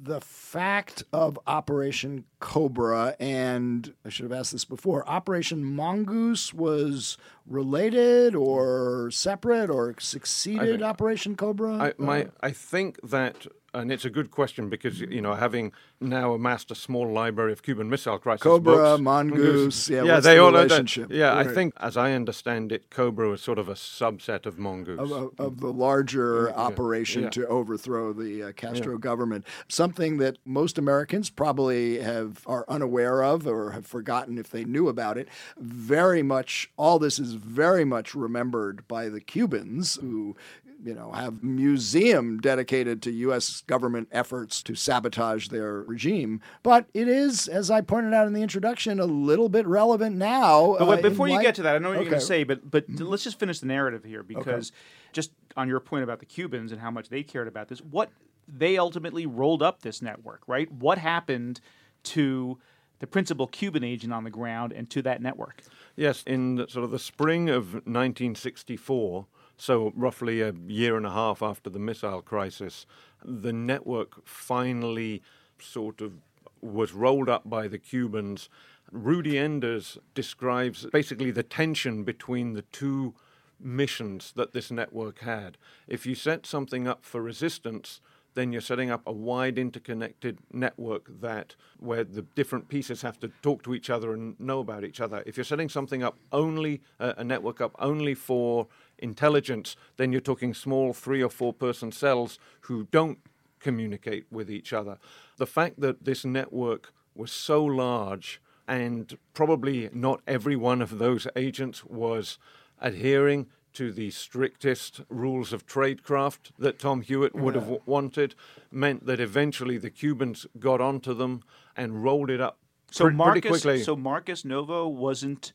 the 0.00 0.20
fact 0.20 1.02
of 1.12 1.38
Operation 1.46 2.24
Cobra 2.38 3.16
and 3.18 3.92
I 4.04 4.08
should 4.08 4.24
have 4.24 4.32
asked 4.32 4.52
this 4.52 4.64
before 4.64 5.08
Operation 5.08 5.64
Mongoose 5.64 6.54
was 6.54 7.18
related 7.46 8.36
or 8.36 9.10
separate 9.10 9.70
or 9.70 9.94
succeeded 9.98 10.82
Operation 10.82 11.34
Cobra? 11.34 11.74
I, 11.74 11.92
my, 11.98 12.24
uh, 12.24 12.30
I 12.40 12.50
think 12.52 13.00
that 13.02 13.48
and 13.74 13.92
it's 13.92 14.04
a 14.04 14.10
good 14.10 14.30
question 14.30 14.68
because 14.68 15.00
you 15.00 15.20
know 15.20 15.34
having 15.34 15.72
now 16.00 16.32
amassed 16.32 16.70
a 16.70 16.74
small 16.74 17.10
library 17.10 17.52
of 17.52 17.62
Cuban 17.62 17.90
Missile 17.90 18.18
Crisis 18.18 18.42
Cobra, 18.42 18.74
books, 18.74 19.02
Mongoose, 19.02 19.90
yeah, 19.90 20.02
yeah, 20.04 20.20
they 20.20 20.36
the 20.36 20.42
all 20.42 20.52
relationship? 20.52 21.10
yeah, 21.10 21.34
right. 21.34 21.46
I 21.46 21.52
think 21.52 21.74
as 21.78 21.96
I 21.96 22.12
understand 22.12 22.72
it, 22.72 22.90
Cobra 22.90 23.28
was 23.28 23.42
sort 23.42 23.58
of 23.58 23.68
a 23.68 23.74
subset 23.74 24.46
of 24.46 24.58
Mongoose 24.58 24.98
of, 24.98 25.12
of, 25.12 25.32
of 25.38 25.60
the 25.60 25.72
larger 25.72 26.48
yeah, 26.48 26.56
operation 26.56 27.24
yeah. 27.24 27.30
to 27.30 27.46
overthrow 27.46 28.12
the 28.12 28.44
uh, 28.44 28.52
Castro 28.52 28.96
government. 28.98 29.44
Something 29.68 30.18
that 30.18 30.38
most 30.44 30.78
Americans 30.78 31.30
probably 31.30 32.00
have 32.00 32.42
are 32.46 32.64
unaware 32.68 33.22
of 33.22 33.46
or 33.46 33.72
have 33.72 33.86
forgotten 33.86 34.38
if 34.38 34.50
they 34.50 34.64
knew 34.64 34.88
about 34.88 35.18
it. 35.18 35.28
Very 35.58 36.22
much, 36.22 36.70
all 36.76 36.98
this 36.98 37.18
is 37.18 37.34
very 37.34 37.84
much 37.84 38.14
remembered 38.14 38.86
by 38.88 39.08
the 39.08 39.20
Cubans 39.20 39.96
who 39.96 40.36
you 40.82 40.94
know, 40.94 41.10
have 41.12 41.42
museum 41.42 42.38
dedicated 42.38 43.02
to 43.02 43.10
U.S. 43.10 43.62
government 43.62 44.08
efforts 44.12 44.62
to 44.62 44.74
sabotage 44.74 45.48
their 45.48 45.82
regime. 45.82 46.40
But 46.62 46.86
it 46.94 47.08
is, 47.08 47.48
as 47.48 47.70
I 47.70 47.80
pointed 47.80 48.14
out 48.14 48.26
in 48.26 48.32
the 48.32 48.42
introduction, 48.42 49.00
a 49.00 49.04
little 49.04 49.48
bit 49.48 49.66
relevant 49.66 50.16
now. 50.16 50.76
But 50.78 50.88
wait, 50.88 50.98
uh, 51.00 51.08
before 51.08 51.28
you 51.28 51.34
light... 51.34 51.42
get 51.42 51.54
to 51.56 51.62
that, 51.62 51.74
I 51.74 51.78
know 51.78 51.88
what 51.88 51.96
okay. 51.96 52.04
you're 52.04 52.10
going 52.10 52.20
to 52.20 52.26
say, 52.26 52.44
but 52.44 52.70
but 52.70 52.88
let's 52.88 53.24
just 53.24 53.38
finish 53.38 53.58
the 53.60 53.66
narrative 53.66 54.04
here 54.04 54.22
because 54.22 54.70
okay. 54.70 54.78
just 55.12 55.32
on 55.56 55.68
your 55.68 55.80
point 55.80 56.04
about 56.04 56.20
the 56.20 56.26
Cubans 56.26 56.70
and 56.70 56.80
how 56.80 56.90
much 56.90 57.08
they 57.08 57.22
cared 57.22 57.48
about 57.48 57.68
this, 57.68 57.80
what 57.80 58.10
they 58.46 58.78
ultimately 58.78 59.26
rolled 59.26 59.62
up 59.62 59.82
this 59.82 60.00
network, 60.00 60.42
right? 60.46 60.70
What 60.70 60.98
happened 60.98 61.60
to 62.04 62.58
the 63.00 63.06
principal 63.06 63.46
Cuban 63.46 63.84
agent 63.84 64.12
on 64.12 64.24
the 64.24 64.30
ground 64.30 64.72
and 64.72 64.88
to 64.90 65.02
that 65.02 65.20
network? 65.20 65.62
Yes, 65.96 66.22
in 66.26 66.56
the, 66.56 66.68
sort 66.68 66.84
of 66.84 66.90
the 66.90 66.98
spring 66.98 67.48
of 67.48 67.74
1964 67.74 69.26
so, 69.58 69.92
roughly 69.96 70.40
a 70.40 70.52
year 70.66 70.96
and 70.96 71.04
a 71.04 71.10
half 71.10 71.42
after 71.42 71.68
the 71.68 71.80
missile 71.80 72.22
crisis, 72.22 72.86
the 73.24 73.52
network 73.52 74.26
finally 74.26 75.20
sort 75.58 76.00
of 76.00 76.12
was 76.60 76.92
rolled 76.92 77.28
up 77.28 77.48
by 77.50 77.66
the 77.66 77.78
Cubans. 77.78 78.48
Rudy 78.92 79.36
Enders 79.36 79.98
describes 80.14 80.86
basically 80.92 81.32
the 81.32 81.42
tension 81.42 82.04
between 82.04 82.54
the 82.54 82.62
two 82.62 83.14
missions 83.60 84.32
that 84.36 84.52
this 84.52 84.70
network 84.70 85.20
had. 85.20 85.58
If 85.88 86.06
you 86.06 86.14
set 86.14 86.46
something 86.46 86.86
up 86.86 87.04
for 87.04 87.20
resistance, 87.20 88.00
then 88.34 88.52
you're 88.52 88.60
setting 88.60 88.90
up 88.90 89.02
a 89.04 89.12
wide 89.12 89.58
interconnected 89.58 90.38
network 90.52 91.20
that 91.20 91.56
where 91.78 92.04
the 92.04 92.22
different 92.22 92.68
pieces 92.68 93.02
have 93.02 93.18
to 93.18 93.28
talk 93.42 93.64
to 93.64 93.74
each 93.74 93.90
other 93.90 94.12
and 94.12 94.38
know 94.38 94.60
about 94.60 94.84
each 94.84 95.00
other. 95.00 95.24
If 95.26 95.36
you're 95.36 95.42
setting 95.42 95.68
something 95.68 96.04
up 96.04 96.18
only 96.30 96.80
uh, 97.00 97.14
a 97.16 97.24
network 97.24 97.60
up 97.60 97.74
only 97.80 98.14
for 98.14 98.68
intelligence, 98.98 99.76
then 99.96 100.12
you're 100.12 100.20
talking 100.20 100.54
small 100.54 100.92
three 100.92 101.22
or 101.22 101.30
four 101.30 101.52
person 101.52 101.92
cells 101.92 102.38
who 102.62 102.88
don't 102.90 103.18
communicate 103.60 104.26
with 104.30 104.50
each 104.50 104.72
other. 104.72 104.98
The 105.36 105.46
fact 105.46 105.80
that 105.80 106.04
this 106.04 106.24
network 106.24 106.92
was 107.14 107.32
so 107.32 107.64
large 107.64 108.40
and 108.66 109.16
probably 109.34 109.88
not 109.92 110.20
every 110.26 110.54
one 110.54 110.82
of 110.82 110.98
those 110.98 111.26
agents 111.34 111.84
was 111.84 112.38
adhering 112.80 113.46
to 113.72 113.92
the 113.92 114.10
strictest 114.10 115.02
rules 115.08 115.52
of 115.52 115.66
tradecraft 115.66 116.50
that 116.58 116.78
Tom 116.78 117.00
Hewitt 117.00 117.34
would 117.34 117.54
yeah. 117.54 117.60
have 117.60 117.78
wanted 117.86 118.34
meant 118.70 119.06
that 119.06 119.20
eventually 119.20 119.78
the 119.78 119.90
Cubans 119.90 120.46
got 120.58 120.80
onto 120.80 121.14
them 121.14 121.42
and 121.76 122.02
rolled 122.02 122.30
it 122.30 122.40
up 122.40 122.58
so 122.90 123.06
pre- 123.06 123.14
Marquez, 123.14 123.40
pretty 123.40 123.48
quickly. 123.48 123.82
So 123.82 123.96
Marquez 123.96 124.44
Novo 124.44 124.88
wasn't 124.88 125.52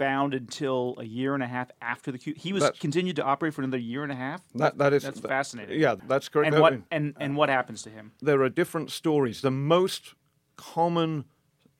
found 0.00 0.32
until 0.32 0.94
a 0.98 1.04
year 1.04 1.34
and 1.34 1.42
a 1.42 1.46
half 1.46 1.70
after 1.82 2.10
the 2.10 2.18
coup. 2.18 2.32
He 2.34 2.54
was 2.54 2.62
that's, 2.62 2.78
continued 2.78 3.16
to 3.16 3.22
operate 3.22 3.52
for 3.52 3.60
another 3.60 3.76
year 3.76 4.02
and 4.02 4.10
a 4.10 4.14
half. 4.16 4.40
That 4.54 4.78
that 4.78 4.94
is 4.94 5.02
that's 5.02 5.20
that, 5.20 5.28
fascinating. 5.28 5.78
Yeah, 5.78 5.96
that's 6.08 6.30
correct. 6.30 6.54
And 6.54 6.62
what 6.62 6.72
and, 6.90 7.14
uh, 7.16 7.20
and 7.20 7.36
what 7.36 7.50
happens 7.50 7.82
to 7.82 7.90
him? 7.90 8.12
There 8.22 8.40
are 8.42 8.48
different 8.48 8.90
stories. 8.90 9.42
The 9.42 9.50
most 9.50 10.14
common 10.56 11.26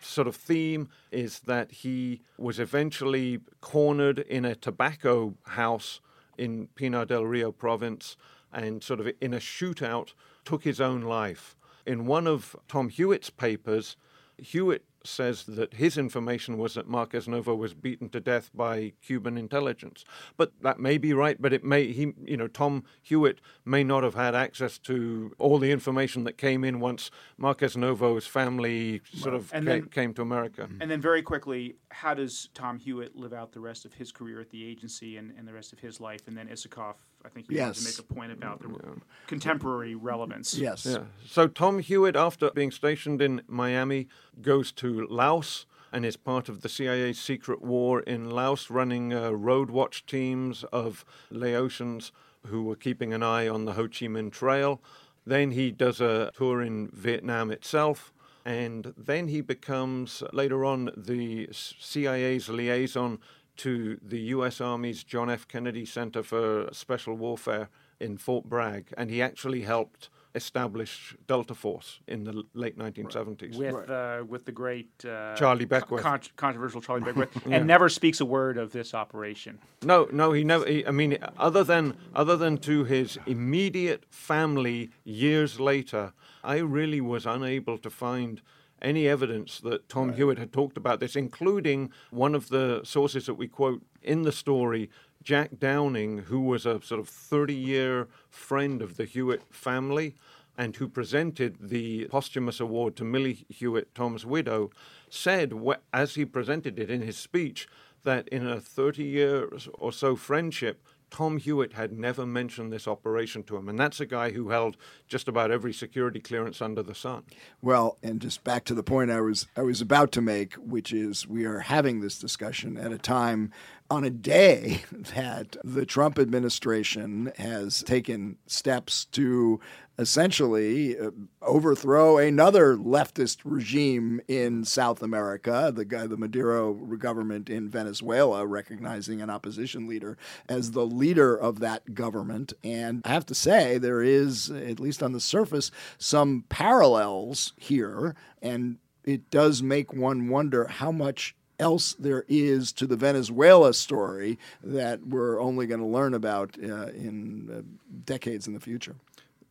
sort 0.03 0.29
of 0.29 0.37
theme 0.37 0.89
is 1.11 1.41
that 1.41 1.73
he 1.73 2.21
was 2.37 2.59
eventually 2.59 3.41
cornered 3.63 4.19
in 4.19 4.45
a 4.45 4.55
tobacco 4.55 5.35
house 5.47 6.01
in 6.37 6.69
Pinar 6.75 7.07
del 7.07 7.25
Rio 7.25 7.53
province 7.53 8.17
and 8.53 8.83
sort 8.83 9.01
of 9.01 9.09
in 9.21 9.33
a 9.33 9.39
shootout 9.39 10.13
took 10.45 10.65
his 10.65 10.81
own 10.81 11.03
life. 11.03 11.57
In 11.87 12.05
one 12.07 12.27
of 12.27 12.55
Tom 12.69 12.91
Hewitt's 12.91 13.31
papers, 13.31 13.97
Hewitt 14.39 14.85
says 15.05 15.45
that 15.45 15.75
his 15.75 15.97
information 15.97 16.59
was 16.59 16.75
that 16.75 16.89
Marquez 16.89 17.27
Novo 17.27 17.55
was 17.55 17.75
beaten 17.75 18.09
to 18.11 18.21
death 18.21 18.51
by 18.55 18.93
Cuban 19.05 19.37
intelligence. 19.37 20.05
But 20.37 20.53
that 20.63 20.79
may 20.79 20.99
be 20.99 21.13
right, 21.13 21.41
but 21.41 21.53
it 21.53 21.65
may 21.65 21.93
he 21.93 22.13
you 22.25 22.37
know 22.37 22.49
Tom 22.49 22.85
Hewitt 23.03 23.41
may 23.65 23.85
not 23.85 24.03
have 24.03 24.15
had 24.15 24.35
access 24.35 24.79
to 24.79 25.35
all 25.39 25.59
the 25.59 25.73
information 25.73 26.25
that 26.25 26.39
came 26.39 26.65
in 26.65 26.81
once 26.81 27.11
Marquez 27.39 27.77
Novo's 27.77 28.27
family 28.27 29.01
sort 29.13 29.35
of 29.35 29.51
came, 29.51 29.65
then, 29.65 29.85
came, 29.87 30.15
to 30.15 30.23
America. 30.23 30.69
And 30.81 30.91
then 30.91 31.01
very 31.01 31.23
quickly, 31.23 31.77
how 31.91 32.15
does 32.15 32.49
Tom 32.55 32.79
Hewitt 32.79 33.17
live 33.17 33.33
out 33.33 33.53
the 33.53 33.61
rest 33.61 33.85
of 33.85 33.95
his 33.95 34.13
career 34.13 34.41
at 34.41 34.51
the 34.51 34.65
agency 34.65 35.17
and, 35.17 35.33
and 35.37 35.47
the 35.47 35.53
rest 35.53 35.73
of 35.73 35.79
his 35.79 36.01
life? 36.01 36.27
And 36.27 36.37
then 36.37 36.49
Isikoff, 36.49 36.97
I 37.25 37.29
think 37.29 37.51
you 37.51 37.57
yes. 37.57 37.79
to 37.79 37.85
make 37.85 37.99
a 37.99 38.15
point 38.15 38.33
about 38.33 38.61
the 38.61 38.69
yeah. 38.69 38.95
contemporary 39.27 39.95
relevance. 39.95 40.57
Yes. 40.57 40.87
Yeah. 40.87 41.05
So 41.27 41.49
Tom 41.49 41.81
Hewitt, 41.81 42.17
after 42.17 42.51
being 42.51 42.71
stationed 42.71 43.21
in 43.21 43.43
Miami, 43.47 44.09
goes 44.41 44.73
to 44.73 45.07
Laos 45.07 45.67
and 45.93 46.07
is 46.07 46.17
part 46.17 46.49
of 46.49 46.63
the 46.63 46.69
CIA's 46.69 47.19
secret 47.19 47.63
war 47.63 48.01
in 48.01 48.31
Laos, 48.31 48.71
running 48.71 49.13
uh, 49.13 49.31
road 49.31 49.71
watch 49.71 50.07
teams 50.07 50.65
of 50.65 51.05
Laotians 51.33 52.13
who 52.47 52.63
were 52.63 52.77
keeping 52.77 53.13
an 53.13 53.23
eye 53.23 53.49
on 53.49 53.65
the 53.65 53.73
Ho 53.73 53.83
Chi 53.85 54.07
Minh 54.07 54.33
Trail. 54.33 54.81
Then 55.27 55.51
he 55.51 55.71
does 55.71 56.01
a 56.01 56.31
tour 56.35 56.63
in 56.63 56.89
Vietnam 56.89 57.51
itself. 57.51 58.13
And 58.45 58.95
then 58.97 59.29
he 59.29 59.43
becomes, 59.43 60.23
later 60.33 60.65
on, 60.65 60.91
the 60.97 61.49
CIA's 61.53 62.49
liaison 62.49 63.19
to 63.59 63.99
the 64.03 64.21
U.S. 64.21 64.61
Army's 64.61 65.05
John 65.05 65.31
F. 65.31 65.47
Kennedy 65.47 65.85
Center 65.85 66.23
for 66.23 66.69
Special 66.73 67.15
Warfare 67.15 67.69
in 67.99 68.17
Fort 68.17 68.47
Bragg. 68.47 68.93
And 68.97 69.11
he 69.11 69.21
actually 69.21 69.63
helped 69.63 70.09
establish 70.35 71.17
Delta 71.27 71.55
Force 71.55 72.01
in 72.07 72.25
the 72.25 72.45
late 72.55 72.79
1970s. 72.79 73.57
With, 73.57 73.75
right. 73.75 73.91
uh, 74.21 74.25
with 74.25 74.45
the 74.45 74.53
great 74.53 74.89
uh, 75.05 75.35
Charlie 75.35 75.65
Beckwith. 75.65 76.03
Con- 76.03 76.21
controversial 76.37 76.81
Charlie 76.81 77.03
Beckwith, 77.13 77.31
yeah. 77.47 77.57
and 77.57 77.67
never 77.67 77.89
speaks 77.89 78.21
a 78.21 78.25
word 78.25 78.57
of 78.57 78.73
this 78.73 78.95
operation. 78.95 79.59
No, 79.83 80.09
no, 80.13 80.33
he 80.33 80.45
never. 80.45 80.67
He, 80.67 80.87
I 80.87 80.93
mean, 80.93 81.19
other 81.37 81.65
than 81.65 81.97
other 82.15 82.37
than 82.37 82.59
to 82.59 82.85
his 82.85 83.19
immediate 83.27 84.05
family 84.11 84.91
years 85.05 85.59
later, 85.59 86.13
I 86.45 86.59
really 86.59 87.01
was 87.01 87.27
unable 87.27 87.79
to 87.79 87.91
find 87.91 88.41
any 88.83 89.09
evidence 89.09 89.61
that 89.61 89.89
Tom 89.89 90.09
right. 90.09 90.17
Hewitt 90.17 90.39
had 90.39 90.53
talked 90.53 90.77
about 90.77 91.01
this, 91.01 91.17
including 91.17 91.91
one 92.11 92.35
of 92.35 92.49
the 92.49 92.81
sources 92.85 93.27
that 93.27 93.35
we 93.35 93.49
quote 93.49 93.83
in 94.03 94.23
the 94.23 94.33
story 94.33 94.91
Jack 95.23 95.59
Downing, 95.59 96.19
who 96.25 96.41
was 96.41 96.65
a 96.65 96.81
sort 96.83 97.01
of 97.01 97.09
30 97.09 97.55
year 97.55 98.09
friend 98.31 98.81
of 98.81 98.97
the 98.97 99.05
Hewitt 99.05 99.43
family 99.51 100.15
and 100.57 100.77
who 100.77 100.89
presented 100.89 101.57
the 101.61 102.07
posthumous 102.07 102.61
award 102.61 102.97
to 102.97 103.05
Millie 103.05 103.47
Hewitt, 103.49 103.95
Tom's 103.95 104.27
widow, 104.27 104.71
said, 105.09 105.53
as 105.93 106.15
he 106.15 106.25
presented 106.25 106.79
it 106.79 106.91
in 106.91 107.03
his 107.03 107.17
speech, 107.17 107.69
that 108.05 108.29
in 108.29 108.47
a 108.47 108.61
30 108.61 109.03
year 109.03 109.49
or 109.75 109.93
so 109.93 110.17
friendship, 110.17 110.83
Tom 111.11 111.39
Hewitt 111.39 111.75
had 111.75 111.93
never 111.93 112.25
mentioned 112.25 112.73
this 112.73 112.89
operation 112.89 113.43
to 113.45 113.57
him. 113.57 113.69
And 113.69 113.79
that's 113.79 114.01
a 114.01 114.07
guy 114.07 114.31
who 114.31 114.51
held 114.51 114.77
just 115.09 115.29
about 115.29 115.51
every 115.51 115.73
security 115.73 116.21
clearance 116.21 116.63
under 116.63 116.83
the 116.83 116.95
sun. 116.95 117.25
Well, 117.61 117.99
and 118.03 118.21
just 118.21 118.45
back 118.45 118.65
to 118.67 118.75
the 118.75 118.83
point 118.83 119.11
I 119.11 119.21
was 119.21 119.47
I 119.57 119.63
was 119.63 119.81
about 119.81 120.13
to 120.13 120.21
make, 120.21 120.55
which 120.55 120.93
is 120.93 121.27
we 121.27 121.45
are 121.45 121.61
having 121.61 122.01
this 122.01 122.19
discussion 122.19 122.77
at 122.77 122.93
a 122.93 122.99
time 122.99 123.53
on 123.91 124.05
a 124.05 124.11
day 124.11 124.83
that 125.15 125.57
the 125.65 125.85
Trump 125.85 126.19
administration 126.19 127.33
has 127.37 127.83
taken 127.83 128.37
steps 128.47 129.07
to 129.07 129.61
essentially 129.99 130.99
uh, 130.99 131.11
overthrow 131.43 132.17
another 132.17 132.75
leftist 132.77 133.39
regime 133.45 134.21
in 134.29 134.65
South 134.65 135.03
America, 135.03 135.71
the 135.75 135.85
guy, 135.85 136.07
the 136.07 136.17
Maduro 136.17 136.73
government 136.73 137.51
in 137.51 137.69
Venezuela, 137.69 138.47
recognizing 138.47 139.21
an 139.21 139.29
opposition 139.29 139.87
leader 139.87 140.17
as 140.49 140.71
the 140.71 140.87
leader 140.87 141.37
of 141.37 141.61
that 141.61 141.93
government. 141.93 142.55
And 142.65 143.03
I 143.05 143.11
have 143.11 143.27
to 143.27 143.35
say, 143.35 143.77
there 143.77 144.01
is, 144.01 144.51
at 144.51 144.81
least 144.81 145.03
on 145.03 145.13
the 145.13 145.21
surface, 145.21 145.71
some 145.99 146.45
parallels 146.49 147.53
here. 147.59 148.15
And 148.41 148.79
it 149.05 149.31
does 149.31 149.63
make 149.63 149.93
one 149.93 150.29
wonder 150.29 150.67
how 150.67 150.93
much 150.93 151.35
else 151.61 151.95
there 151.95 152.25
is 152.29 152.73
to 152.73 152.87
the 152.87 152.97
Venezuela 152.97 153.73
story 153.75 154.39
that 154.65 155.07
we're 155.07 155.41
only 155.41 155.67
going 155.67 155.81
to 155.81 155.87
learn 155.87 156.15
about 156.15 156.57
uh, 156.63 156.89
in 156.89 157.49
uh, 157.53 157.63
decades 158.05 158.47
in 158.49 158.55
the 158.55 158.61
future. 158.61 158.97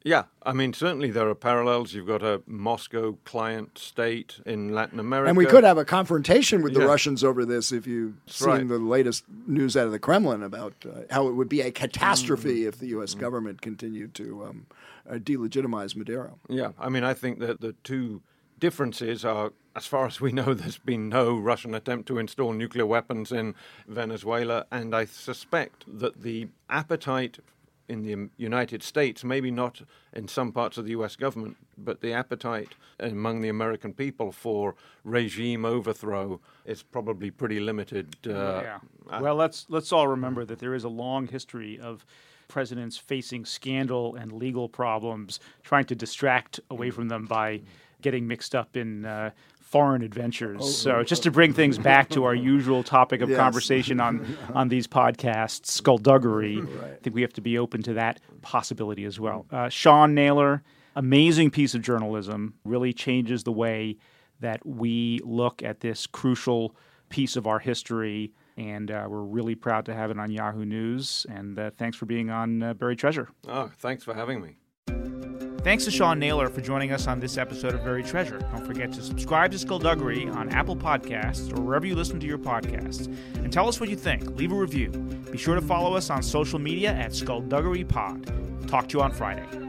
Yeah, 0.01 0.23
I 0.43 0.53
mean, 0.53 0.71
certainly 0.73 1.11
there 1.11 1.27
are 1.27 1.35
parallels. 1.35 1.93
You've 1.93 2.07
got 2.07 2.23
a 2.23 2.41
Moscow 2.47 3.17
client 3.25 3.77
state 3.77 4.39
in 4.45 4.73
Latin 4.73 4.97
America. 4.97 5.27
And 5.27 5.37
we 5.37 5.45
could 5.45 5.65
have 5.65 5.77
a 5.77 5.83
confrontation 5.83 6.61
with 6.63 6.73
the 6.73 6.79
Yeah. 6.79 6.85
Russians 6.85 7.21
over 7.21 7.43
this 7.45 7.73
if 7.73 7.85
you've 7.85 8.15
seen 8.25 8.47
right. 8.47 8.67
the 8.67 8.79
latest 8.79 9.25
news 9.45 9.75
out 9.75 9.87
of 9.87 9.91
the 9.91 9.99
Kremlin 9.99 10.41
about 10.41 10.73
uh, 10.85 11.01
how 11.11 11.27
it 11.27 11.33
would 11.33 11.49
be 11.49 11.59
a 11.59 11.69
catastrophe 11.71 12.61
Mm. 12.63 12.67
if 12.69 12.77
the 12.79 12.87
U.S. 12.87 13.13
government 13.13 13.61
continued 13.61 14.13
to 14.15 14.45
um, 14.45 14.65
uh, 15.09 15.15
delegitimize 15.15 15.97
Maduro. 15.97 16.39
Yeah, 16.47 16.71
I 16.79 16.87
mean, 16.87 17.03
I 17.03 17.13
think 17.13 17.39
that 17.39 17.59
the 17.59 17.73
two 17.83 18.21
differences 18.57 19.25
are, 19.25 19.51
as 19.79 19.87
far 19.87 20.05
as 20.05 20.19
we 20.19 20.33
know, 20.33 20.53
there's 20.61 20.77
been 20.77 21.07
no 21.07 21.37
Russian 21.37 21.73
attempt 21.73 22.07
to 22.09 22.17
install 22.17 22.51
nuclear 22.51 22.85
weapons 22.85 23.31
in 23.31 23.55
Venezuela, 23.87 24.65
and 24.71 24.93
I 24.93 25.05
suspect 25.05 25.85
that 25.87 26.21
the 26.21 26.49
appetite 26.69 27.39
in 27.87 28.03
the 28.03 28.29
United 28.37 28.83
States, 28.83 29.23
maybe 29.23 29.49
not 29.49 29.81
in 30.13 30.27
some 30.27 30.51
parts 30.51 30.77
of 30.77 30.83
the 30.83 30.91
U.S. 30.91 31.15
government, 31.15 31.57
but 31.77 32.01
the 32.01 32.13
appetite 32.13 32.75
among 32.99 33.41
the 33.41 33.49
American 33.49 33.93
people 33.93 34.31
for 34.31 34.75
regime 35.03 35.65
overthrow 35.65 36.39
is 36.65 36.83
probably 36.83 37.31
pretty 37.31 37.59
limited. 37.59 38.15
Uh, 38.27 38.61
yeah. 38.61 38.79
Well, 39.19 39.35
let's 39.35 39.65
let's 39.69 39.91
all 39.91 40.07
remember 40.07 40.45
that 40.45 40.59
there 40.59 40.75
is 40.75 40.83
a 40.83 40.89
long 40.89 41.27
history 41.27 41.79
of 41.79 42.05
presidents 42.47 42.97
facing 42.97 43.45
scandal 43.45 44.15
and 44.15 44.33
legal 44.33 44.67
problems, 44.67 45.39
trying 45.63 45.85
to 45.85 45.95
distract 45.95 46.59
away 46.69 46.91
from 46.91 47.07
them 47.07 47.25
by 47.25 47.61
getting 48.01 48.27
mixed 48.27 48.55
up 48.55 48.77
in 48.77 49.05
uh, 49.05 49.31
foreign 49.69 50.01
adventures. 50.01 50.77
so, 50.77 51.03
just 51.03 51.23
to 51.23 51.31
bring 51.31 51.53
things 51.53 51.77
back 51.77 52.09
to 52.09 52.23
our 52.25 52.33
usual 52.53 52.83
topic 52.83 53.21
of 53.21 53.29
Yes. 53.29 53.37
conversation 53.37 53.99
on 53.99 54.25
on 54.53 54.69
these 54.69 54.87
podcasts, 54.87 55.67
skullduggery. 55.67 56.57
I 56.59 56.95
think 57.01 57.15
we 57.15 57.21
have 57.21 57.33
to 57.33 57.41
be 57.41 57.57
open 57.57 57.83
to 57.83 57.93
that 57.93 58.19
possibility 58.41 59.05
as 59.05 59.19
well. 59.19 59.45
Uh, 59.51 59.69
Sean 59.69 60.13
Naylor, 60.15 60.63
amazing 60.95 61.51
piece 61.51 61.75
of 61.75 61.81
journalism, 61.81 62.55
really 62.65 62.93
changes 62.93 63.43
the 63.43 63.51
way 63.51 63.97
that 64.39 64.65
we 64.65 65.19
look 65.23 65.61
at 65.63 65.81
this 65.81 66.07
crucial 66.07 66.75
piece 67.09 67.35
of 67.35 67.45
our 67.45 67.59
history. 67.59 68.31
And 68.57 68.89
uh, 68.91 69.05
we're 69.09 69.21
really 69.21 69.55
proud 69.55 69.85
to 69.85 69.93
have 69.93 70.11
it 70.11 70.19
on 70.19 70.31
Yahoo 70.31 70.65
News. 70.65 71.25
And 71.29 71.57
uh, 71.57 71.71
thanks 71.77 71.95
for 71.97 72.05
being 72.05 72.29
on 72.29 72.61
uh, 72.63 72.73
Buried 72.73 72.99
Treasure. 72.99 73.29
Oh, 73.47 73.71
thanks 73.79 74.03
for 74.03 74.13
having 74.13 74.41
me. 74.41 75.48
Thanks 75.61 75.83
to 75.83 75.91
Sean 75.91 76.19
Naylor 76.19 76.47
for 76.47 76.61
joining 76.61 76.93
us 76.93 77.05
on 77.05 77.19
this 77.19 77.37
episode 77.37 77.75
of 77.75 77.83
Buried 77.83 78.05
Treasure. 78.05 78.39
Don't 78.39 78.65
forget 78.65 78.93
to 78.93 79.01
subscribe 79.01 79.51
to 79.51 79.59
Skullduggery 79.59 80.29
on 80.29 80.47
Apple 80.49 80.75
Podcasts 80.75 81.55
or 81.55 81.61
wherever 81.61 81.85
you 81.85 81.95
listen 81.95 82.17
to 82.21 82.25
your 82.25 82.37
podcasts. 82.37 83.07
And 83.35 83.51
tell 83.51 83.67
us 83.67 83.77
what 83.77 83.89
you 83.89 83.97
think. 83.97 84.37
Leave 84.37 84.53
a 84.53 84.55
review. 84.55 84.89
Be 84.89 85.37
sure 85.37 85.55
to 85.55 85.61
follow 85.61 85.95
us 85.95 86.09
on 86.09 86.23
social 86.23 86.59
media 86.59 86.93
at 86.93 87.13
Skullduggery 87.13 87.83
Pod. 87.83 88.31
Talk 88.69 88.87
to 88.89 88.97
you 88.97 89.03
on 89.03 89.11
Friday. 89.11 89.68